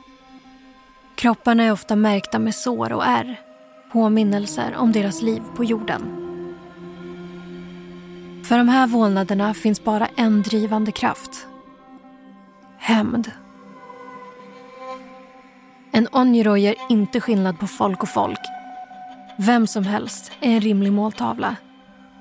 Kropparna 1.15 1.63
är 1.63 1.73
ofta 1.73 1.97
märkta 1.97 2.39
med 2.39 2.55
sår 2.55 2.93
och 2.93 3.05
ärr. 3.07 3.41
Påminnelser 3.93 4.75
om 4.77 4.93
deras 4.93 5.23
liv 5.23 5.43
på 5.57 5.65
jorden. 5.65 6.03
För 8.45 8.59
de 8.59 8.69
här 8.69 8.87
vålnaderna 8.87 9.55
finns 9.55 9.85
bara 9.85 10.09
en 10.17 10.43
drivande 10.43 10.93
kraft. 10.93 11.47
Hämnd. 12.79 13.31
En 15.93 16.09
onjiro 16.13 16.57
gör 16.57 16.75
inte 16.89 17.21
skillnad 17.21 17.59
på 17.59 17.67
folk 17.67 18.03
och 18.03 18.09
folk. 18.09 18.41
Vem 19.37 19.67
som 19.67 19.85
helst 19.85 20.33
är 20.41 20.51
en 20.51 20.61
rimlig 20.61 20.93
måltavla. 20.93 21.57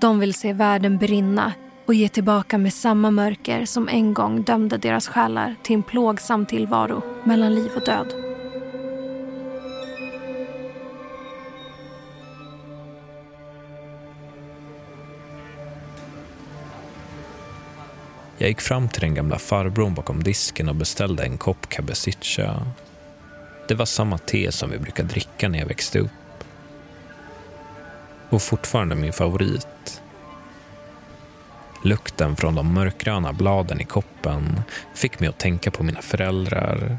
De 0.04 0.20
vill 0.20 0.34
se 0.34 0.54
världen 0.54 0.98
brinna 0.98 1.54
och 1.86 1.94
ge 1.94 2.10
tillbaka 2.10 2.58
med 2.58 2.74
samma 2.74 3.12
mörker 3.12 3.66
som 3.66 3.90
en 3.90 4.14
gång 4.14 4.42
dömde 4.42 4.78
deras 4.78 5.08
själar 5.08 5.56
till 5.64 5.76
en 5.76 5.84
plågsam 5.84 6.46
tillvaro 6.46 7.02
mellan 7.24 7.56
liv 7.56 7.72
och 7.76 7.86
död. 7.86 8.14
Jag 18.38 18.50
gick 18.50 18.62
fram 18.62 18.90
till 18.90 19.02
den 19.02 19.14
gamla 19.14 19.40
farbrorn 19.40 19.94
bakom 19.94 20.24
disken 20.24 20.70
och 20.70 20.76
beställde 20.76 21.24
en 21.24 21.38
kopp 21.38 21.70
cabecicha. 21.70 22.66
Det 23.68 23.76
var 23.76 23.86
samma 23.86 24.18
te 24.18 24.52
som 24.52 24.72
vi 24.72 24.80
brukade 24.80 25.10
dricka 25.10 25.50
när 25.50 25.60
jag 25.60 25.68
växte 25.68 26.00
upp. 26.00 26.23
Och 28.34 28.42
fortfarande 28.42 28.96
min 28.96 29.14
favorit. 29.14 30.02
Lukten 31.84 32.36
från 32.36 32.56
de 32.56 32.74
mörkgröna 32.74 33.34
bladen 33.34 33.82
i 33.82 33.84
koppen 33.84 34.62
fick 34.94 35.20
mig 35.20 35.30
att 35.30 35.38
tänka 35.38 35.72
på 35.72 35.84
mina 35.84 36.02
föräldrar. 36.02 36.98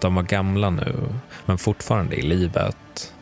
De 0.00 0.14
var 0.14 0.22
gamla 0.22 0.70
nu, 0.70 1.08
men 1.44 1.58
fortfarande 1.58 2.16
i 2.16 2.22
livet. 2.22 3.12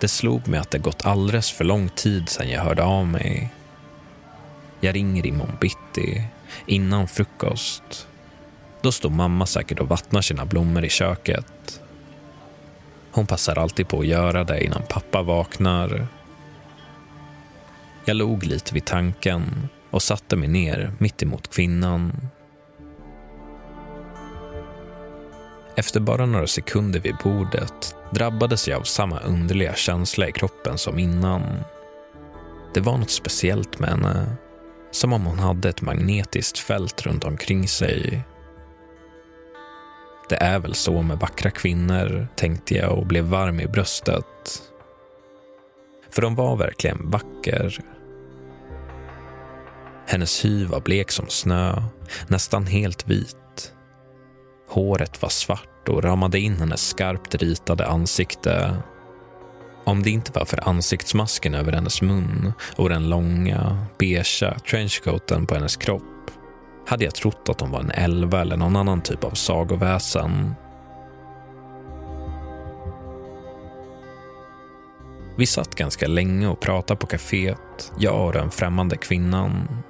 Det 0.00 0.08
slog 0.08 0.48
mig 0.48 0.60
att 0.60 0.70
det 0.70 0.78
gått 0.78 1.06
alldeles 1.06 1.50
för 1.50 1.64
lång 1.64 1.88
tid 1.88 2.28
sedan 2.28 2.50
jag 2.50 2.62
hörde 2.62 2.84
av 2.84 3.06
mig. 3.06 3.50
Jag 4.80 4.94
ringer 4.94 5.26
i 5.26 5.34
bitti, 5.60 6.24
innan 6.66 7.08
frukost. 7.08 8.06
Då 8.80 8.92
står 8.92 9.10
mamma 9.10 9.46
säkert 9.46 9.80
och 9.80 9.88
vattnar 9.88 10.20
sina 10.20 10.44
blommor 10.44 10.84
i 10.84 10.88
köket. 10.88 11.80
Hon 13.18 13.26
passar 13.26 13.58
alltid 13.58 13.88
på 13.88 14.00
att 14.00 14.06
göra 14.06 14.44
det 14.44 14.64
innan 14.64 14.82
pappa 14.88 15.22
vaknar. 15.22 16.06
Jag 18.04 18.16
log 18.16 18.44
lite 18.44 18.74
vid 18.74 18.84
tanken 18.84 19.68
och 19.90 20.02
satte 20.02 20.36
mig 20.36 20.48
ner 20.48 20.92
mitt 20.98 21.22
emot 21.22 21.54
kvinnan. 21.54 22.28
Efter 25.76 26.00
bara 26.00 26.26
några 26.26 26.46
sekunder 26.46 27.00
vid 27.00 27.16
bordet 27.24 27.96
drabbades 28.10 28.68
jag 28.68 28.80
av 28.80 28.84
samma 28.84 29.20
underliga 29.20 29.74
känsla 29.74 30.28
i 30.28 30.32
kroppen 30.32 30.78
som 30.78 30.98
innan. 30.98 31.42
Det 32.74 32.80
var 32.80 32.98
något 32.98 33.10
speciellt 33.10 33.78
med 33.78 33.90
henne. 33.90 34.36
Som 34.90 35.12
om 35.12 35.26
hon 35.26 35.38
hade 35.38 35.68
ett 35.68 35.82
magnetiskt 35.82 36.58
fält 36.58 37.06
runt 37.06 37.24
omkring 37.24 37.68
sig. 37.68 38.24
Det 40.28 40.36
är 40.36 40.58
väl 40.58 40.74
så 40.74 41.02
med 41.02 41.18
vackra 41.18 41.50
kvinnor, 41.50 42.28
tänkte 42.36 42.74
jag 42.74 42.98
och 42.98 43.06
blev 43.06 43.24
varm 43.24 43.60
i 43.60 43.66
bröstet. 43.66 44.62
För 46.10 46.22
de 46.22 46.34
var 46.34 46.56
verkligen 46.56 47.10
vacker. 47.10 47.80
Hennes 50.06 50.44
hy 50.44 50.64
var 50.64 50.80
blek 50.80 51.10
som 51.10 51.28
snö, 51.28 51.82
nästan 52.28 52.66
helt 52.66 53.08
vit. 53.08 53.72
Håret 54.68 55.22
var 55.22 55.28
svart 55.28 55.88
och 55.88 56.04
ramade 56.04 56.40
in 56.40 56.56
hennes 56.56 56.88
skarpt 56.88 57.34
ritade 57.34 57.86
ansikte 57.86 58.76
om 59.84 60.02
det 60.02 60.10
inte 60.10 60.32
var 60.32 60.44
för 60.44 60.68
ansiktsmasken 60.68 61.54
över 61.54 61.72
hennes 61.72 62.02
mun 62.02 62.52
och 62.76 62.88
den 62.88 63.08
långa, 63.08 63.86
beigea 63.98 64.58
trenchcoaten 64.70 65.46
på 65.46 65.54
hennes 65.54 65.76
kropp 65.76 66.17
hade 66.88 67.04
jag 67.04 67.14
trott 67.14 67.48
att 67.48 67.60
hon 67.60 67.70
var 67.70 67.80
en 67.80 67.90
elva 67.90 68.40
eller 68.40 68.56
någon 68.56 68.76
annan 68.76 69.00
typ 69.00 69.24
av 69.24 69.30
sagoväsen. 69.30 70.54
Vi 75.36 75.46
satt 75.46 75.74
ganska 75.74 76.06
länge 76.06 76.48
och 76.48 76.60
pratade 76.60 77.00
på 77.00 77.06
kaféet, 77.06 77.92
jag 77.98 78.26
och 78.26 78.32
den 78.32 78.50
främmande 78.50 78.96
kvinnan. 78.96 79.82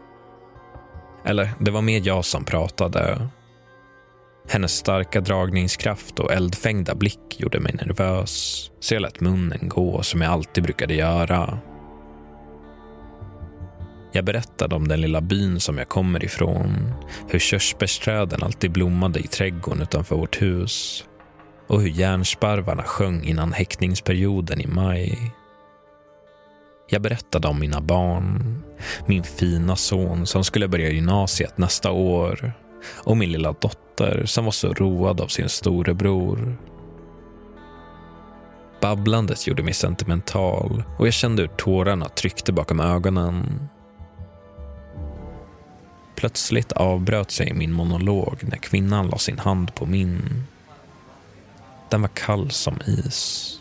Eller, 1.24 1.50
det 1.58 1.70
var 1.70 1.82
mer 1.82 2.00
jag 2.04 2.24
som 2.24 2.44
pratade. 2.44 3.28
Hennes 4.48 4.72
starka 4.72 5.20
dragningskraft 5.20 6.18
och 6.18 6.32
eldfängda 6.32 6.94
blick 6.94 7.40
gjorde 7.40 7.60
mig 7.60 7.74
nervös, 7.74 8.70
så 8.80 8.94
jag 8.94 9.00
lät 9.00 9.20
munnen 9.20 9.68
gå 9.68 10.02
som 10.02 10.22
jag 10.22 10.32
alltid 10.32 10.64
brukade 10.64 10.94
göra. 10.94 11.58
Jag 14.12 14.24
berättade 14.24 14.74
om 14.74 14.88
den 14.88 15.00
lilla 15.00 15.20
byn 15.20 15.60
som 15.60 15.78
jag 15.78 15.88
kommer 15.88 16.24
ifrån, 16.24 16.92
hur 17.28 17.38
körsbärsträden 17.38 18.42
alltid 18.42 18.72
blommade 18.72 19.20
i 19.20 19.26
trädgården 19.26 19.82
utanför 19.82 20.16
vårt 20.16 20.42
hus 20.42 21.04
och 21.66 21.82
hur 21.82 21.88
järnsparvarna 21.88 22.82
sjöng 22.82 23.24
innan 23.24 23.52
häckningsperioden 23.52 24.60
i 24.60 24.66
maj. 24.66 25.32
Jag 26.90 27.02
berättade 27.02 27.48
om 27.48 27.60
mina 27.60 27.80
barn, 27.80 28.62
min 29.06 29.24
fina 29.24 29.76
son 29.76 30.26
som 30.26 30.44
skulle 30.44 30.68
börja 30.68 30.90
gymnasiet 30.90 31.58
nästa 31.58 31.90
år 31.90 32.52
och 33.04 33.16
min 33.16 33.32
lilla 33.32 33.52
dotter 33.52 34.22
som 34.26 34.44
var 34.44 34.52
så 34.52 34.72
road 34.72 35.20
av 35.20 35.26
sin 35.26 35.48
storebror. 35.48 36.56
Babblandet 38.80 39.46
gjorde 39.46 39.62
mig 39.62 39.74
sentimental 39.74 40.82
och 40.98 41.06
jag 41.06 41.14
kände 41.14 41.42
hur 41.42 41.48
tårarna 41.48 42.08
tryckte 42.08 42.52
bakom 42.52 42.80
ögonen. 42.80 43.68
Plötsligt 46.18 46.72
avbröt 46.72 47.30
sig 47.30 47.52
min 47.52 47.72
monolog 47.72 48.38
när 48.42 48.56
kvinnan 48.56 49.08
la 49.08 49.18
sin 49.18 49.38
hand 49.38 49.74
på 49.74 49.86
min. 49.86 50.44
Den 51.88 52.00
var 52.00 52.08
kall 52.08 52.50
som 52.50 52.80
is. 52.86 53.60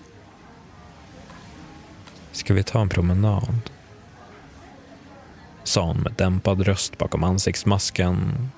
Ska 2.31 2.53
vi 2.53 2.63
ta 2.63 2.81
en 2.81 2.89
promenad? 2.89 3.69
Sa 5.63 5.85
hon 5.85 5.97
med 5.97 6.13
dämpad 6.13 6.61
röst 6.61 6.97
bakom 6.97 7.23
ansiktsmasken 7.23 8.49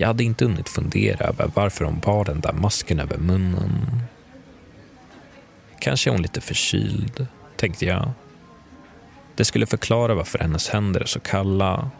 jag 0.00 0.06
hade 0.06 0.24
inte 0.24 0.44
hunnit 0.44 0.68
fundera 0.68 1.26
över 1.26 1.50
varför 1.54 1.84
hon 1.84 1.98
bar 1.98 2.24
den 2.24 2.40
där 2.40 2.52
masken 2.52 3.00
över 3.00 3.18
munnen. 3.18 4.02
Kanske 5.78 6.10
är 6.10 6.12
hon 6.12 6.22
lite 6.22 6.40
förkyld, 6.40 7.26
tänkte 7.56 7.86
jag. 7.86 8.10
Det 9.34 9.44
skulle 9.44 9.66
förklara 9.66 10.14
varför 10.14 10.38
hennes 10.38 10.68
händer 10.68 11.00
är 11.00 11.04
så 11.04 11.20
kalla. 11.20 11.90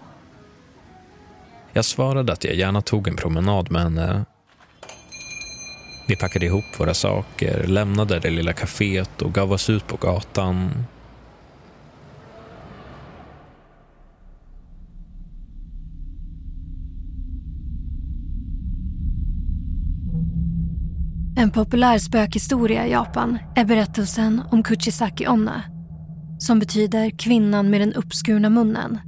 Jag 1.79 1.85
svarade 1.85 2.33
att 2.33 2.45
jag 2.45 2.55
gärna 2.55 2.81
tog 2.81 3.09
en 3.09 3.17
promenad 3.17 3.71
med 3.71 3.83
henne. 3.83 4.15
Eh, 4.15 4.23
vi 6.09 6.17
packade 6.17 6.47
ihop 6.47 6.65
våra 6.79 6.95
saker, 6.95 7.67
lämnade 7.67 8.19
det 8.19 8.31
lilla 8.31 8.53
kaféet 8.53 9.23
och 9.23 9.35
gav 9.35 9.53
oss 9.53 9.71
ut 9.71 9.87
på 9.87 9.97
gatan. 9.97 10.71
En 21.37 21.51
populär 21.51 21.99
spökhistoria 21.99 22.87
i 22.87 22.91
Japan 22.91 23.39
är 23.57 23.65
berättelsen 23.65 24.43
om 24.51 24.63
Kuchisaki 24.63 25.27
Onna 25.29 25.63
som 26.39 26.59
betyder 26.59 27.11
kvinnan 27.19 27.71
med 27.71 27.81
den 27.81 27.95
uppskurna 27.95 28.51
munnen. 28.51 28.99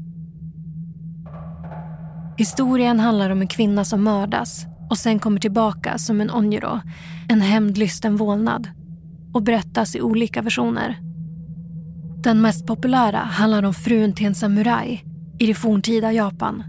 Historien 2.40 3.00
handlar 3.00 3.30
om 3.30 3.40
en 3.40 3.48
kvinna 3.48 3.84
som 3.84 4.02
mördas 4.02 4.66
och 4.90 4.98
sen 4.98 5.18
kommer 5.18 5.40
tillbaka 5.40 5.98
som 5.98 6.20
en 6.20 6.30
onjuro, 6.30 6.80
en 7.28 7.40
hämndlysten 7.40 8.16
vålnad 8.16 8.68
och 9.32 9.42
berättas 9.42 9.96
i 9.96 10.00
olika 10.00 10.42
versioner. 10.42 10.98
Den 12.22 12.40
mest 12.40 12.66
populära 12.66 13.18
handlar 13.18 13.62
om 13.62 13.74
frun 13.74 14.12
till 14.12 14.26
en 14.26 14.34
samuraj 14.34 15.04
i 15.38 15.46
det 15.46 15.54
forntida 15.54 16.12
Japan. 16.12 16.64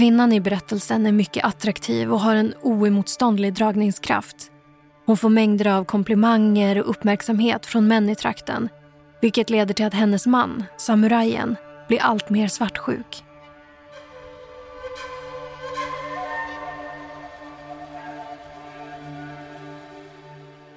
Kvinnan 0.00 0.32
i 0.32 0.40
berättelsen 0.40 1.06
är 1.06 1.12
mycket 1.12 1.44
attraktiv 1.44 2.12
och 2.12 2.20
har 2.20 2.34
en 2.34 2.54
oemotståndlig 2.62 3.54
dragningskraft. 3.54 4.36
Hon 5.06 5.16
får 5.16 5.28
mängder 5.28 5.66
av 5.66 5.84
komplimanger 5.84 6.78
och 6.78 6.90
uppmärksamhet 6.90 7.66
från 7.66 7.88
män 7.88 8.08
i 8.08 8.14
trakten 8.14 8.68
vilket 9.20 9.50
leder 9.50 9.74
till 9.74 9.84
att 9.84 9.94
hennes 9.94 10.26
man, 10.26 10.64
samurajen, 10.76 11.56
blir 11.88 12.02
allt 12.02 12.30
mer 12.30 12.48
svartsjuk. 12.48 13.24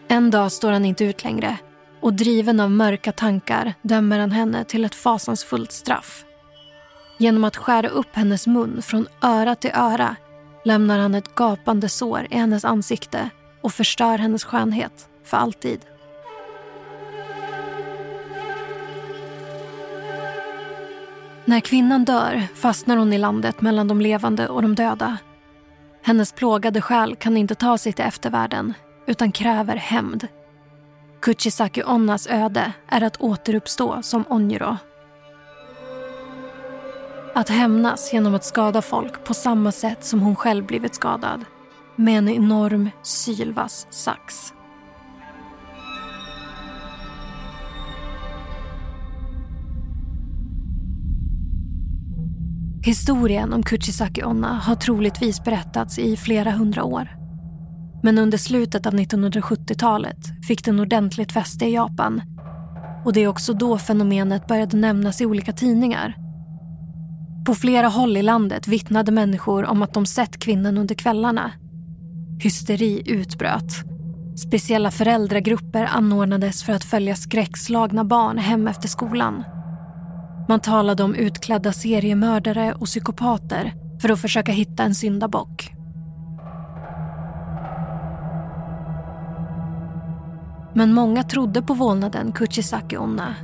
En 0.08 0.32
dag 0.32 0.52
står 0.52 0.72
han 0.72 0.86
inte 0.86 1.06
ut 1.06 1.24
längre 1.24 1.58
och 2.02 2.14
driven 2.14 2.60
av 2.60 2.72
mörka 2.72 3.12
tankar 3.12 3.74
dömer 3.82 4.20
han 4.20 4.32
henne 4.32 4.64
till 4.64 4.86
ett 4.86 4.96
fasansfullt 4.96 5.72
straff. 5.72 6.26
Genom 7.18 7.44
att 7.44 7.58
skära 7.58 7.88
upp 7.88 8.10
hennes 8.16 8.48
mun 8.48 8.82
från 8.82 9.08
öra 9.22 9.56
till 9.56 9.72
öra 9.74 10.16
lämnar 10.66 11.00
han 11.00 11.16
ett 11.16 11.36
gapande 11.36 11.90
sår 11.90 12.28
i 12.30 12.36
hennes 12.36 12.66
ansikte 12.66 13.30
och 13.62 13.74
förstör 13.74 14.18
hennes 14.18 14.44
skönhet 14.44 15.10
för 15.24 15.38
alltid. 15.38 15.80
När 21.46 21.60
kvinnan 21.60 22.06
dör 22.06 22.42
fastnar 22.56 22.98
hon 22.98 23.14
i 23.14 23.18
landet 23.18 23.62
mellan 23.62 23.88
de 23.88 24.02
levande 24.02 24.48
och 24.48 24.62
de 24.62 24.76
döda. 24.76 25.18
Hennes 26.04 26.32
plågade 26.32 26.82
själ 26.82 27.16
kan 27.16 27.38
inte 27.38 27.56
ta 27.56 27.78
sig 27.78 27.94
till 27.94 28.06
eftervärlden 28.06 28.74
utan 29.08 29.32
kräver 29.32 29.76
hämnd. 29.76 30.28
Kuchisaki 31.22 31.84
Onnas 31.84 32.28
öde 32.28 32.74
är 32.88 33.04
att 33.04 33.22
återuppstå 33.22 34.02
som 34.02 34.26
Onjiro. 34.30 34.78
Att 37.36 37.50
hämnas 37.50 38.14
genom 38.14 38.36
att 38.36 38.46
skada 38.46 38.82
folk 38.82 39.24
på 39.26 39.34
samma 39.34 39.72
sätt 39.72 40.06
som 40.06 40.20
hon 40.20 40.36
själv 40.36 40.66
blivit 40.66 40.96
skadad. 40.96 41.46
Med 41.96 42.18
en 42.18 42.30
enorm 42.30 42.90
sylvass 43.04 43.88
sax. 43.90 44.54
Historien 52.86 53.54
om 53.54 53.64
Kuchisaki 53.64 54.24
Onna 54.24 54.54
har 54.54 54.76
troligtvis 54.76 55.44
berättats 55.44 56.00
i 56.00 56.18
flera 56.18 56.52
hundra 56.52 56.84
år. 56.84 57.08
Men 58.04 58.18
under 58.18 58.38
slutet 58.38 58.86
av 58.86 58.94
1970-talet 58.94 60.46
fick 60.48 60.66
den 60.66 60.80
ordentligt 60.80 61.32
fäste 61.32 61.66
i 61.66 61.74
Japan. 61.74 62.22
Och 63.06 63.14
det 63.14 63.24
är 63.24 63.28
också 63.28 63.54
då 63.54 63.78
fenomenet 63.78 64.48
började 64.48 64.78
nämnas 64.78 65.22
i 65.22 65.26
olika 65.26 65.54
tidningar. 65.54 66.23
På 67.46 67.56
flera 67.56 67.88
håll 67.88 68.18
i 68.18 68.22
landet 68.22 68.68
vittnade 68.68 69.12
människor 69.12 69.66
om 69.66 69.82
att 69.82 69.94
de 69.94 70.06
sett 70.06 70.40
kvinnan 70.40 70.78
under 70.78 70.96
kvällarna. 70.96 71.52
Hysteri 72.40 73.04
utbröt. 73.06 73.74
Speciella 74.48 74.92
föräldragrupper 74.92 75.90
anordnades 75.94 76.64
för 76.64 76.74
att 76.74 76.84
följa 76.84 77.16
skräckslagna 77.16 78.04
barn 78.04 78.38
hem 78.38 78.68
efter 78.68 78.88
skolan. 78.88 79.44
Man 80.50 80.60
talade 80.60 81.04
om 81.04 81.16
utklädda 81.16 81.74
seriemördare 81.74 82.74
och 82.74 82.86
psykopater 82.86 83.74
för 84.02 84.10
att 84.10 84.22
försöka 84.22 84.52
hitta 84.52 84.84
en 84.84 84.96
syndabock. 84.96 85.74
Men 90.76 90.94
många 90.94 91.24
trodde 91.24 91.62
på 91.62 91.74
vålnaden 91.74 92.32
Kuchisaki 92.32 92.98
Onna. 92.98 93.36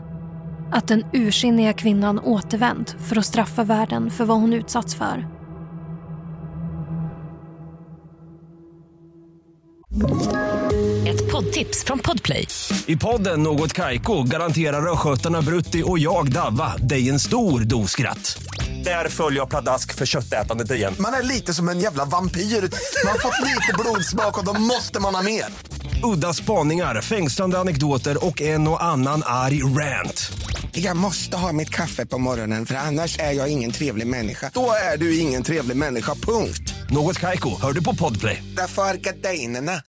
Att 0.72 0.88
den 0.88 1.04
ursinniga 1.14 1.74
kvinnan 1.74 2.20
återvänt 2.20 2.96
för 3.08 3.16
att 3.16 3.26
straffa 3.26 3.64
världen 3.64 4.12
för 4.12 4.26
vad 4.26 4.38
hon 4.38 4.54
utsatts 4.54 4.96
för. 4.96 5.28
Ett 11.08 11.32
poddtips 11.32 11.84
från 11.84 12.00
Podplay. 12.00 12.48
I 12.86 12.98
podden 12.98 13.44
Något 13.44 13.74
Kaiko 13.74 14.24
garanterar 14.24 14.92
östgötarna 14.92 15.42
Brutti 15.42 15.84
och 15.86 16.00
jag, 16.00 16.32
Davva, 16.32 16.78
dig 16.78 17.10
en 17.10 17.20
stor 17.20 17.60
dos 17.62 17.92
skratt. 17.92 18.44
Där 18.84 19.10
följer 19.10 19.40
jag 19.40 19.50
pladask 19.50 19.96
för 19.96 20.06
köttätandet 20.06 20.72
igen. 20.72 20.96
Man 21.00 21.14
är 21.14 21.24
lite 21.24 21.54
som 21.54 21.70
en 21.70 21.80
jävla 21.80 22.06
vampyr. 22.06 22.42
Man 22.42 23.12
har 23.12 23.20
fått 23.20 23.48
lite 23.48 23.74
blodsmak 23.80 24.38
och 24.38 24.46
då 24.46 24.54
måste 24.62 25.00
man 25.00 25.16
ha 25.16 25.22
mer. 25.22 25.46
Udda 26.04 26.34
spaningar, 26.34 27.02
fängslande 27.02 27.60
anekdoter 27.60 28.26
och 28.26 28.42
en 28.42 28.68
och 28.68 28.84
annan 28.84 29.22
arg 29.26 29.64
rant. 29.64 30.32
Jag 30.72 30.98
måste 30.98 31.38
ha 31.38 31.52
mitt 31.54 31.70
kaffe 31.70 32.06
på 32.06 32.18
morgonen 32.18 32.66
för 32.66 32.76
annars 32.76 33.20
är 33.20 33.32
jag 33.32 33.50
ingen 33.50 33.72
trevlig 33.72 34.08
människa. 34.08 34.52
Då 34.54 34.72
är 34.94 34.98
du 34.98 35.20
ingen 35.20 35.44
trevlig 35.44 35.78
människa, 35.78 36.16
punkt. 36.16 36.74
Något 36.90 37.20
Kaiko, 37.20 37.62
hör 37.62 37.74
du 37.74 37.84
på 37.84 37.96
Podplay. 37.96 38.44
Därför 38.58 38.82
är 38.82 38.96
gardinerna. 38.96 39.82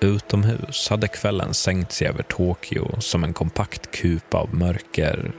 Utomhus 0.00 0.88
hade 0.88 1.08
kvällen 1.08 1.54
sänkt 1.54 1.92
sig 1.92 2.08
över 2.08 2.22
Tokyo 2.22 3.00
som 3.00 3.24
en 3.24 3.32
kompakt 3.32 3.90
kupa 3.90 4.38
av 4.38 4.54
mörker. 4.54 5.32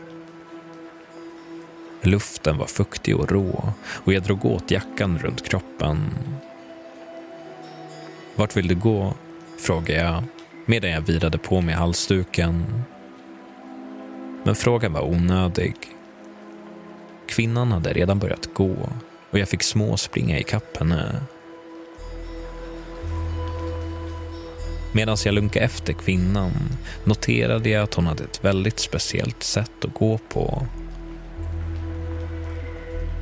Luften 2.01 2.57
var 2.57 2.65
fuktig 2.65 3.15
och 3.15 3.31
rå 3.31 3.73
och 3.87 4.13
jag 4.13 4.23
drog 4.23 4.45
åt 4.45 4.71
jackan 4.71 5.19
runt 5.19 5.49
kroppen. 5.49 5.97
Vart 8.35 8.57
vill 8.57 8.67
du 8.67 8.75
gå? 8.75 9.13
frågade 9.59 10.01
jag 10.01 10.23
medan 10.65 10.89
jag 10.89 11.01
virade 11.01 11.37
på 11.37 11.61
mig 11.61 11.75
halsduken. 11.75 12.83
Men 14.43 14.55
frågan 14.55 14.93
var 14.93 15.01
onödig. 15.01 15.75
Kvinnan 17.27 17.71
hade 17.71 17.93
redan 17.93 18.19
börjat 18.19 18.53
gå 18.53 18.89
och 19.31 19.39
jag 19.39 19.49
fick 19.49 19.63
småspringa 19.63 20.39
ikapp 20.39 20.77
henne. 20.77 21.21
Medan 24.93 25.17
jag 25.25 25.33
lunkade 25.33 25.65
efter 25.65 25.93
kvinnan 25.93 26.51
noterade 27.03 27.69
jag 27.69 27.83
att 27.83 27.93
hon 27.93 28.07
hade 28.07 28.23
ett 28.23 28.45
väldigt 28.45 28.79
speciellt 28.79 29.43
sätt 29.43 29.85
att 29.85 29.93
gå 29.93 30.17
på. 30.17 30.67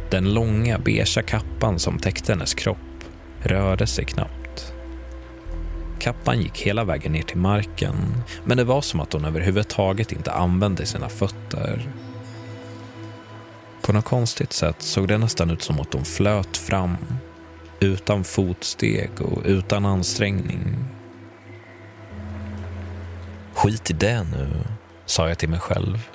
Den 0.10 0.34
långa 0.34 0.80
beiga 0.80 1.22
kappan 1.22 1.80
som 1.80 2.00
täckte 2.00 2.32
hennes 2.32 2.54
kropp 2.54 2.78
rörde 3.42 3.88
sig 3.88 4.06
knappt. 4.06 4.74
Kappan 6.00 6.42
gick 6.42 6.58
hela 6.58 6.84
vägen 6.84 7.12
ner 7.12 7.22
till 7.22 7.38
marken 7.38 7.96
men 8.44 8.58
det 8.58 8.64
var 8.64 8.82
som 8.82 9.00
att 9.00 9.14
hon 9.14 9.26
överhuvudtaget 9.26 10.12
inte 10.12 10.32
använde 10.32 10.86
sina 10.86 11.10
fötter. 11.10 11.92
På 13.82 13.94
något 13.94 14.06
konstigt 14.06 14.54
sätt 14.54 14.82
såg 14.82 15.08
det 15.08 15.18
nästan 15.18 15.50
ut 15.50 15.62
som 15.62 15.80
att 15.80 15.94
hon 15.94 16.06
flöt 16.06 16.58
fram 16.58 16.98
utan 17.80 18.24
fotsteg 18.24 19.10
och 19.22 19.42
utan 19.46 19.86
ansträngning. 19.86 20.86
Skit 23.54 23.92
i 23.92 23.94
det 23.94 24.24
nu, 24.24 24.50
sa 25.06 25.28
jag 25.28 25.38
till 25.38 25.50
mig 25.50 25.60
själv. 25.60 26.10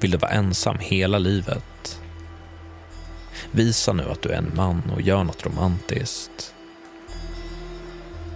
Vill 0.00 0.10
du 0.10 0.18
vara 0.18 0.32
ensam 0.32 0.76
hela 0.80 1.18
livet? 1.18 1.99
Visa 3.50 3.92
nu 3.92 4.02
att 4.02 4.22
du 4.22 4.28
är 4.28 4.38
en 4.38 4.52
man 4.54 4.82
och 4.94 5.00
gör 5.00 5.24
något 5.24 5.46
romantiskt. 5.46 6.54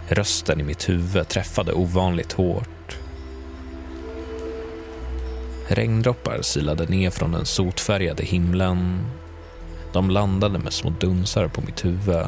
Rösten 0.09 0.61
i 0.61 0.63
mitt 0.63 0.89
huvud 0.89 1.29
träffade 1.29 1.73
ovanligt 1.73 2.33
hårt. 2.33 2.99
Regndroppar 5.69 6.43
silade 6.43 6.87
ner 6.87 7.11
från 7.11 7.33
den 7.33 7.47
sotfärgade 7.47 8.23
himlen. 8.23 9.07
De 9.93 10.11
landade 10.11 10.59
med 10.59 10.73
små 10.73 10.91
dunsar 10.91 11.49
på 11.49 11.61
mitt 11.61 11.85
huvud. 11.85 12.27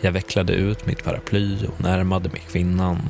Jag 0.00 0.12
vecklade 0.12 0.52
ut 0.52 0.86
mitt 0.86 1.04
paraply 1.04 1.66
och 1.66 1.80
närmade 1.80 2.28
mig 2.28 2.42
kvinnan. 2.50 3.02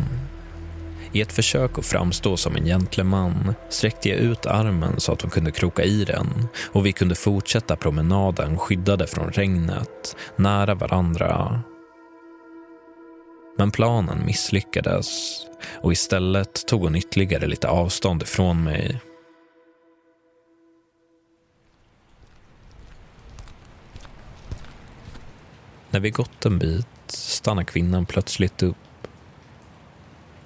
I 1.12 1.20
ett 1.20 1.32
försök 1.32 1.78
att 1.78 1.86
framstå 1.86 2.36
som 2.36 2.56
en 2.56 2.64
gentleman 2.64 3.54
sträckte 3.68 4.08
jag 4.08 4.18
ut 4.18 4.46
armen 4.46 5.00
så 5.00 5.12
att 5.12 5.22
hon 5.22 5.30
kunde 5.30 5.50
kroka 5.50 5.82
i 5.82 6.04
den 6.04 6.48
och 6.72 6.86
vi 6.86 6.92
kunde 6.92 7.14
fortsätta 7.14 7.76
promenaden 7.76 8.58
skyddade 8.58 9.06
från 9.06 9.30
regnet, 9.30 10.16
nära 10.36 10.74
varandra. 10.74 11.62
Men 13.58 13.70
planen 13.70 14.26
misslyckades 14.26 15.38
och 15.82 15.92
istället 15.92 16.66
tog 16.66 16.82
hon 16.82 16.96
ytterligare 16.96 17.46
lite 17.46 17.68
avstånd 17.68 18.22
ifrån 18.22 18.64
mig. 18.64 19.00
När 25.90 26.00
vi 26.00 26.10
gått 26.10 26.46
en 26.46 26.58
bit 26.58 26.86
stannar 27.06 27.64
kvinnan 27.64 28.06
plötsligt 28.06 28.62
upp. 28.62 28.87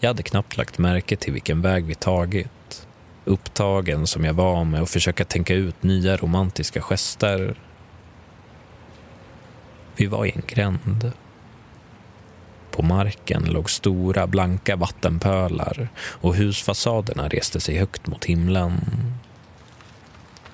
Jag 0.02 0.08
hade 0.08 0.22
knappt 0.22 0.56
lagt 0.56 0.78
märke 0.78 1.16
till 1.16 1.32
vilken 1.32 1.62
väg 1.62 1.84
vi 1.84 1.94
tagit. 1.94 2.86
Upptagen 3.24 4.06
som 4.06 4.24
jag 4.24 4.34
var 4.34 4.64
med 4.64 4.82
att 4.82 4.90
försöka 4.90 5.24
tänka 5.24 5.54
ut 5.54 5.82
nya 5.82 6.16
romantiska 6.16 6.80
gester. 6.80 7.54
Vi 9.96 10.06
var 10.06 10.26
i 10.26 10.30
en 10.30 10.42
gränd. 10.46 11.12
På 12.70 12.82
marken 12.82 13.44
låg 13.44 13.70
stora 13.70 14.26
blanka 14.26 14.76
vattenpölar 14.76 15.88
och 15.98 16.34
husfasaderna 16.34 17.28
reste 17.28 17.60
sig 17.60 17.78
högt 17.78 18.06
mot 18.06 18.24
himlen. 18.24 18.80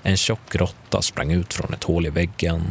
En 0.02 0.16
tjock 0.16 0.54
råtta 0.54 1.02
sprang 1.02 1.32
ut 1.32 1.54
från 1.54 1.74
ett 1.74 1.84
hål 1.84 2.06
i 2.06 2.10
väggen 2.10 2.64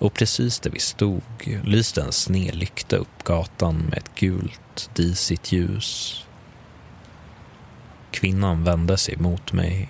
och 0.00 0.14
precis 0.14 0.60
där 0.60 0.70
vi 0.70 0.78
stod 0.78 1.22
lyste 1.64 2.02
en 2.02 2.12
sned 2.12 2.54
lykta 2.54 2.96
upp 2.96 3.24
gatan 3.24 3.76
med 3.76 3.98
ett 3.98 4.14
gult, 4.14 4.90
disigt 4.94 5.52
ljus. 5.52 6.24
Kvinnan 8.10 8.64
vände 8.64 8.96
sig 8.96 9.16
mot 9.16 9.52
mig. 9.52 9.88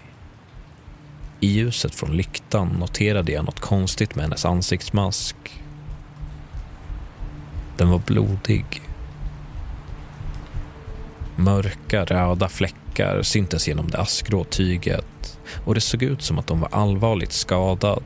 I 1.40 1.46
ljuset 1.46 1.94
från 1.94 2.10
lyktan 2.10 2.68
noterade 2.68 3.32
jag 3.32 3.44
något 3.44 3.60
konstigt 3.60 4.14
med 4.14 4.24
hennes 4.24 4.44
ansiktsmask. 4.44 5.36
Den 7.76 7.90
var 7.90 7.98
blodig. 8.06 8.82
Mörka 11.36 12.04
röda 12.04 12.48
fläckar 12.48 13.22
syntes 13.22 13.68
genom 13.68 13.90
det 13.90 13.98
askgrå 13.98 14.44
tyget 14.44 15.38
och 15.64 15.74
det 15.74 15.80
såg 15.80 16.02
ut 16.02 16.22
som 16.22 16.38
att 16.38 16.46
de 16.46 16.60
var 16.60 16.68
allvarligt 16.72 17.32
skadad. 17.32 18.04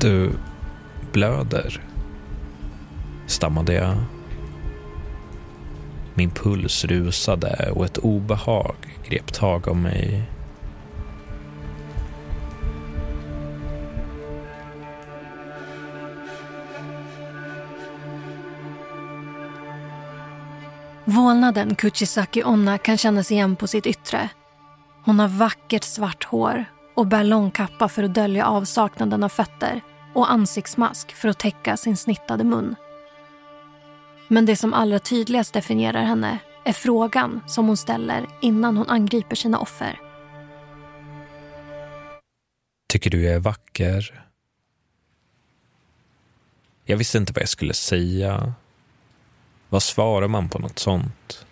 Du 0.00 0.32
blöder, 1.12 1.82
stammade 3.26 3.74
jag. 3.74 3.96
Min 6.14 6.30
puls 6.30 6.84
rusade 6.84 7.70
och 7.74 7.84
ett 7.84 7.98
obehag 7.98 8.74
grep 9.08 9.32
tag 9.32 9.68
om 9.68 9.82
mig. 9.82 10.22
Vålnaden 21.04 21.74
Kuchisaki 21.74 22.44
Onna 22.44 22.78
kan 22.78 22.98
kännas 22.98 23.32
igen 23.32 23.56
på 23.56 23.66
sitt 23.66 23.86
yttre. 23.86 24.28
Hon 25.04 25.18
har 25.18 25.28
vackert 25.28 25.84
svart 25.84 26.24
hår 26.24 26.64
och 26.94 27.06
bär 27.06 27.24
lång 27.24 27.50
kappa 27.50 27.88
för 27.88 28.02
att 28.02 28.14
dölja 28.14 28.46
avsaknaden 28.46 29.22
av 29.22 29.28
fötter 29.28 29.80
och 30.14 30.32
ansiktsmask 30.32 31.12
för 31.12 31.28
att 31.28 31.38
täcka 31.38 31.76
sin 31.76 31.96
snittade 31.96 32.44
mun. 32.44 32.76
Men 34.28 34.46
det 34.46 34.56
som 34.56 34.74
allra 34.74 34.98
tydligast 34.98 35.52
definierar 35.52 36.02
henne 36.02 36.38
är 36.64 36.72
frågan 36.72 37.40
som 37.46 37.66
hon 37.66 37.76
ställer 37.76 38.26
innan 38.40 38.76
hon 38.76 38.88
angriper 38.88 39.36
sina 39.36 39.58
offer. 39.58 40.00
Tycker 42.88 43.10
du 43.10 43.22
jag 43.24 43.34
är 43.34 43.38
vacker? 43.38 44.24
Jag 46.84 46.96
visste 46.96 47.18
inte 47.18 47.32
vad 47.32 47.42
jag 47.42 47.48
skulle 47.48 47.74
säga. 47.74 48.54
Vad 49.68 49.82
svarar 49.82 50.28
man 50.28 50.48
på 50.48 50.58
något 50.58 50.78
sånt? 50.78 51.46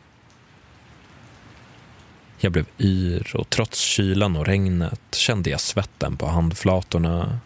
Jag 2.43 2.53
blev 2.53 2.67
yr 2.79 3.37
och 3.37 3.51
trots 3.51 3.79
kylan 3.81 4.37
och 4.37 4.47
regnet 4.47 5.15
kände 5.15 5.51
jag 5.51 5.61
svetten 5.61 6.17
på 6.17 6.27
handflatorna. 6.27 7.41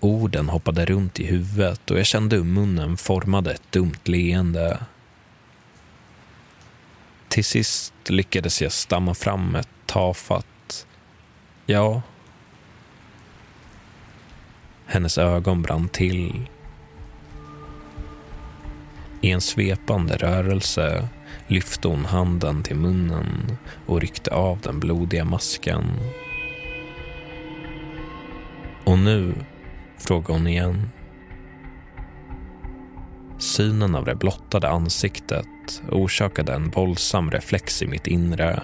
Orden 0.00 0.48
hoppade 0.48 0.86
runt 0.86 1.20
i 1.20 1.26
huvudet 1.26 1.90
och 1.90 1.98
jag 1.98 2.06
kände 2.06 2.36
hur 2.36 2.44
munnen 2.44 2.96
formade 2.96 3.52
ett 3.52 3.72
dumt 3.72 4.00
leende. 4.04 4.78
Till 7.28 7.44
sist 7.44 7.92
lyckades 8.06 8.62
jag 8.62 8.72
stamma 8.72 9.14
fram 9.14 9.54
ett 9.54 9.68
tafatt 9.86 10.86
ja. 11.68 12.02
Hennes 14.86 15.18
ögon 15.18 15.62
brann 15.62 15.88
till. 15.88 16.48
I 19.20 19.30
en 19.30 19.40
svepande 19.40 20.16
rörelse 20.16 21.08
lyfte 21.46 21.88
hon 21.88 22.04
handen 22.04 22.62
till 22.62 22.76
munnen 22.76 23.56
och 23.86 24.00
ryckte 24.00 24.30
av 24.30 24.58
den 24.60 24.80
blodiga 24.80 25.24
masken. 25.24 25.84
Och 28.84 28.98
nu, 28.98 29.34
frågade 29.98 30.32
hon 30.32 30.46
igen. 30.46 30.88
Synen 33.38 33.94
av 33.94 34.04
det 34.04 34.14
blottade 34.14 34.68
ansiktet 34.68 35.82
orsakade 35.90 36.52
en 36.52 36.70
våldsam 36.70 37.30
reflex 37.30 37.82
i 37.82 37.86
mitt 37.86 38.06
inre. 38.06 38.62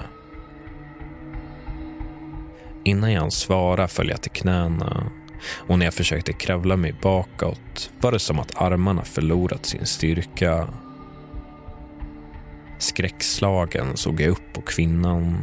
Innan 2.84 3.12
jag 3.12 3.32
svarade 3.32 3.88
föll 3.88 4.08
jag 4.08 4.22
till 4.22 4.30
knäna 4.30 5.10
och 5.52 5.78
när 5.78 5.86
jag 5.86 5.94
försökte 5.94 6.32
kravla 6.32 6.76
mig 6.76 6.94
bakåt 7.02 7.90
var 8.00 8.12
det 8.12 8.18
som 8.18 8.38
att 8.38 8.62
armarna 8.62 9.04
förlorat 9.04 9.66
sin 9.66 9.86
styrka. 9.86 10.68
Skräckslagen 12.78 13.96
såg 13.96 14.20
jag 14.20 14.30
upp 14.30 14.52
på 14.52 14.60
kvinnan. 14.60 15.36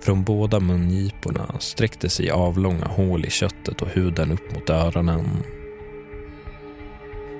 Från 0.00 0.24
båda 0.24 0.60
mungiporna 0.60 1.56
sträckte 1.58 2.08
sig 2.08 2.30
avlånga 2.30 2.84
hål 2.84 3.24
i 3.24 3.30
köttet 3.30 3.82
och 3.82 3.88
huden 3.88 4.32
upp 4.32 4.54
mot 4.54 4.70
öronen. 4.70 5.26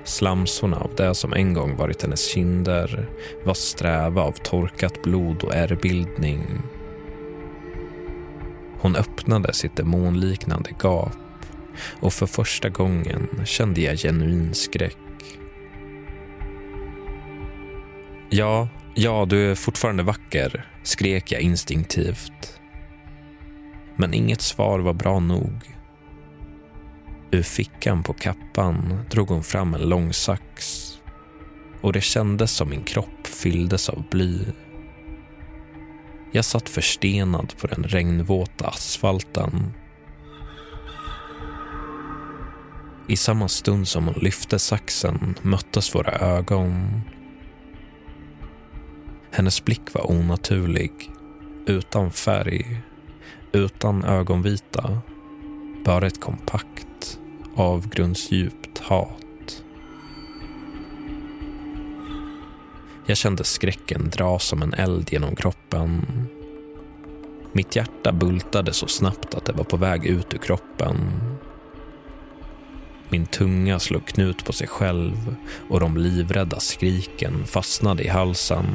Slamsorna 0.03 0.77
av 0.77 0.95
det 0.95 1.15
som 1.15 1.33
en 1.33 1.53
gång 1.53 1.75
varit 1.75 2.01
hennes 2.01 2.27
kinder 2.27 3.09
var 3.43 3.53
sträva 3.53 4.21
av 4.21 4.31
torkat 4.31 5.01
blod 5.03 5.43
och 5.43 5.55
ärrbildning. 5.55 6.43
Hon 8.79 8.95
öppnade 8.95 9.53
sitt 9.53 9.75
demonliknande 9.75 10.69
gap 10.83 11.17
och 11.99 12.13
för 12.13 12.25
första 12.25 12.69
gången 12.69 13.27
kände 13.45 13.81
jag 13.81 13.97
genuin 13.97 14.53
skräck. 14.53 14.97
Ja, 18.33 18.67
ja, 18.95 19.25
du 19.25 19.51
är 19.51 19.55
fortfarande 19.55 20.03
vacker, 20.03 20.65
skrek 20.83 21.31
jag 21.31 21.41
instinktivt. 21.41 22.59
Men 23.95 24.13
inget 24.13 24.41
svar 24.41 24.79
var 24.79 24.93
bra 24.93 25.19
nog. 25.19 25.77
Ur 27.31 27.43
fickan 27.43 28.03
på 28.03 28.13
kappan 28.13 28.99
drog 29.09 29.27
hon 29.27 29.43
fram 29.43 29.73
en 29.73 29.89
lång 29.89 30.13
sax 30.13 30.87
och 31.81 31.93
det 31.93 32.01
kändes 32.01 32.51
som 32.51 32.69
min 32.69 32.83
kropp 32.83 33.27
fylldes 33.27 33.89
av 33.89 34.03
bly. 34.09 34.39
Jag 36.31 36.45
satt 36.45 36.69
förstenad 36.69 37.53
på 37.57 37.67
den 37.67 37.83
regnvåta 37.83 38.67
asfalten. 38.67 39.73
I 43.07 43.15
samma 43.15 43.47
stund 43.47 43.87
som 43.87 44.05
hon 44.05 44.19
lyfte 44.21 44.59
saxen 44.59 45.35
möttes 45.41 45.95
våra 45.95 46.11
ögon. 46.11 47.01
Hennes 49.33 49.65
blick 49.65 49.93
var 49.93 50.11
onaturlig, 50.11 51.11
utan 51.65 52.11
färg, 52.11 52.81
utan 53.51 54.03
ögonvita. 54.03 55.01
Bara 55.85 56.07
ett 56.07 56.21
kompakt, 56.21 57.19
avgrundsdjupt 57.55 58.79
hat. 58.79 59.63
Jag 63.05 63.17
kände 63.17 63.43
skräcken 63.43 64.09
dra 64.09 64.39
som 64.39 64.61
en 64.61 64.73
eld 64.73 65.13
genom 65.13 65.35
kroppen. 65.35 66.05
Mitt 67.51 67.75
hjärta 67.75 68.11
bultade 68.11 68.73
så 68.73 68.87
snabbt 68.87 69.35
att 69.35 69.45
det 69.45 69.53
var 69.53 69.63
på 69.63 69.77
väg 69.77 70.05
ut 70.05 70.33
ur 70.33 70.37
kroppen. 70.37 70.97
Min 73.09 73.25
tunga 73.25 73.79
slog 73.79 74.05
knut 74.05 74.45
på 74.45 74.53
sig 74.53 74.67
själv 74.67 75.35
och 75.69 75.79
de 75.79 75.97
livrädda 75.97 76.59
skriken 76.59 77.45
fastnade 77.45 78.03
i 78.03 78.07
halsen. 78.07 78.65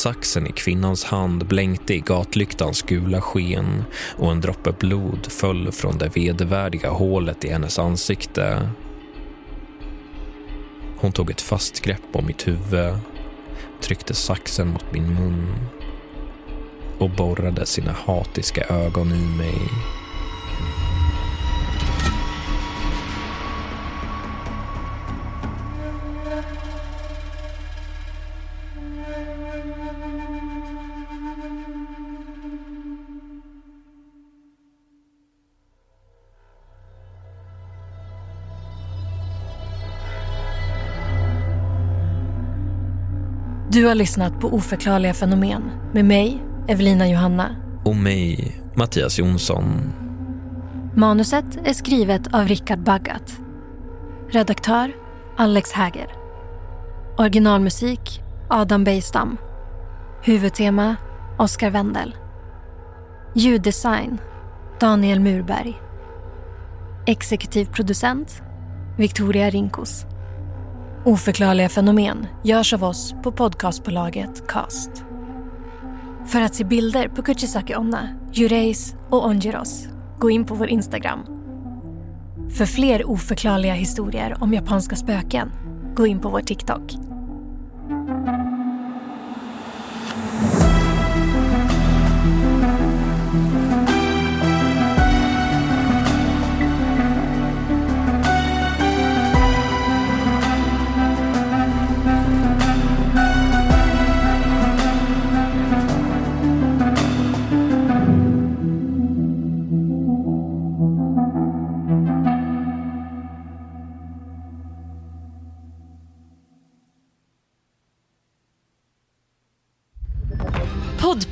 Saxen 0.00 0.46
i 0.46 0.52
kvinnans 0.52 1.04
hand 1.04 1.46
blänkte 1.46 1.94
i 1.94 2.00
gatlyktans 2.00 2.82
gula 2.82 3.20
sken 3.20 3.84
och 4.16 4.32
en 4.32 4.40
droppe 4.40 4.72
blod 4.72 5.26
föll 5.32 5.72
från 5.72 5.98
det 5.98 6.16
vedervärdiga 6.16 6.90
hålet 6.90 7.44
i 7.44 7.48
hennes 7.48 7.78
ansikte. 7.78 8.70
Hon 10.96 11.12
tog 11.12 11.30
ett 11.30 11.40
fast 11.40 11.80
grepp 11.80 12.02
om 12.12 12.26
mitt 12.26 12.48
huvud, 12.48 12.94
tryckte 13.80 14.14
saxen 14.14 14.68
mot 14.68 14.92
min 14.92 15.14
mun 15.14 15.54
och 16.98 17.10
borrade 17.10 17.66
sina 17.66 17.92
hatiska 17.92 18.64
ögon 18.64 19.12
i 19.12 19.36
mig. 19.38 19.60
Du 43.72 43.86
har 43.86 43.94
lyssnat 43.94 44.40
på 44.40 44.48
Oförklarliga 44.48 45.14
fenomen 45.14 45.70
med 45.92 46.04
mig, 46.04 46.42
Evelina 46.68 47.08
Johanna. 47.08 47.56
Och 47.84 47.96
mig, 47.96 48.56
Mattias 48.74 49.18
Jonsson. 49.18 49.64
Manuset 50.94 51.44
är 51.64 51.72
skrivet 51.72 52.34
av 52.34 52.48
Rickard 52.48 52.78
Baggat. 52.78 53.40
Redaktör 54.28 54.92
Alex 55.36 55.72
Häger. 55.72 56.06
Originalmusik 57.18 58.22
Adam 58.48 58.84
Bejstam. 58.84 59.36
Huvudtema 60.22 60.96
Oscar 61.38 61.70
Wendel. 61.70 62.16
Ljuddesign 63.34 64.18
Daniel 64.80 65.20
Murberg. 65.20 65.80
Exekutiv 67.06 67.64
producent 67.64 68.42
Victoria 68.98 69.50
Rinkos. 69.50 70.09
Oförklarliga 71.04 71.68
fenomen 71.68 72.26
görs 72.44 72.74
av 72.74 72.84
oss 72.84 73.14
på 73.22 73.32
podcastbolaget 73.32 74.46
Cast. 74.48 74.90
För 76.26 76.40
att 76.40 76.54
se 76.54 76.64
bilder 76.64 77.08
på 77.08 77.22
Kuchisaki 77.22 77.74
Onna, 77.74 78.08
Jureis 78.32 78.94
och 79.10 79.26
Onjiros, 79.26 79.88
gå 80.18 80.30
in 80.30 80.44
på 80.44 80.54
vår 80.54 80.68
Instagram. 80.68 81.20
För 82.56 82.66
fler 82.66 83.10
oförklarliga 83.10 83.74
historier 83.74 84.36
om 84.40 84.54
japanska 84.54 84.96
spöken, 84.96 85.50
gå 85.94 86.06
in 86.06 86.20
på 86.20 86.28
vår 86.28 86.40
TikTok. 86.40 86.92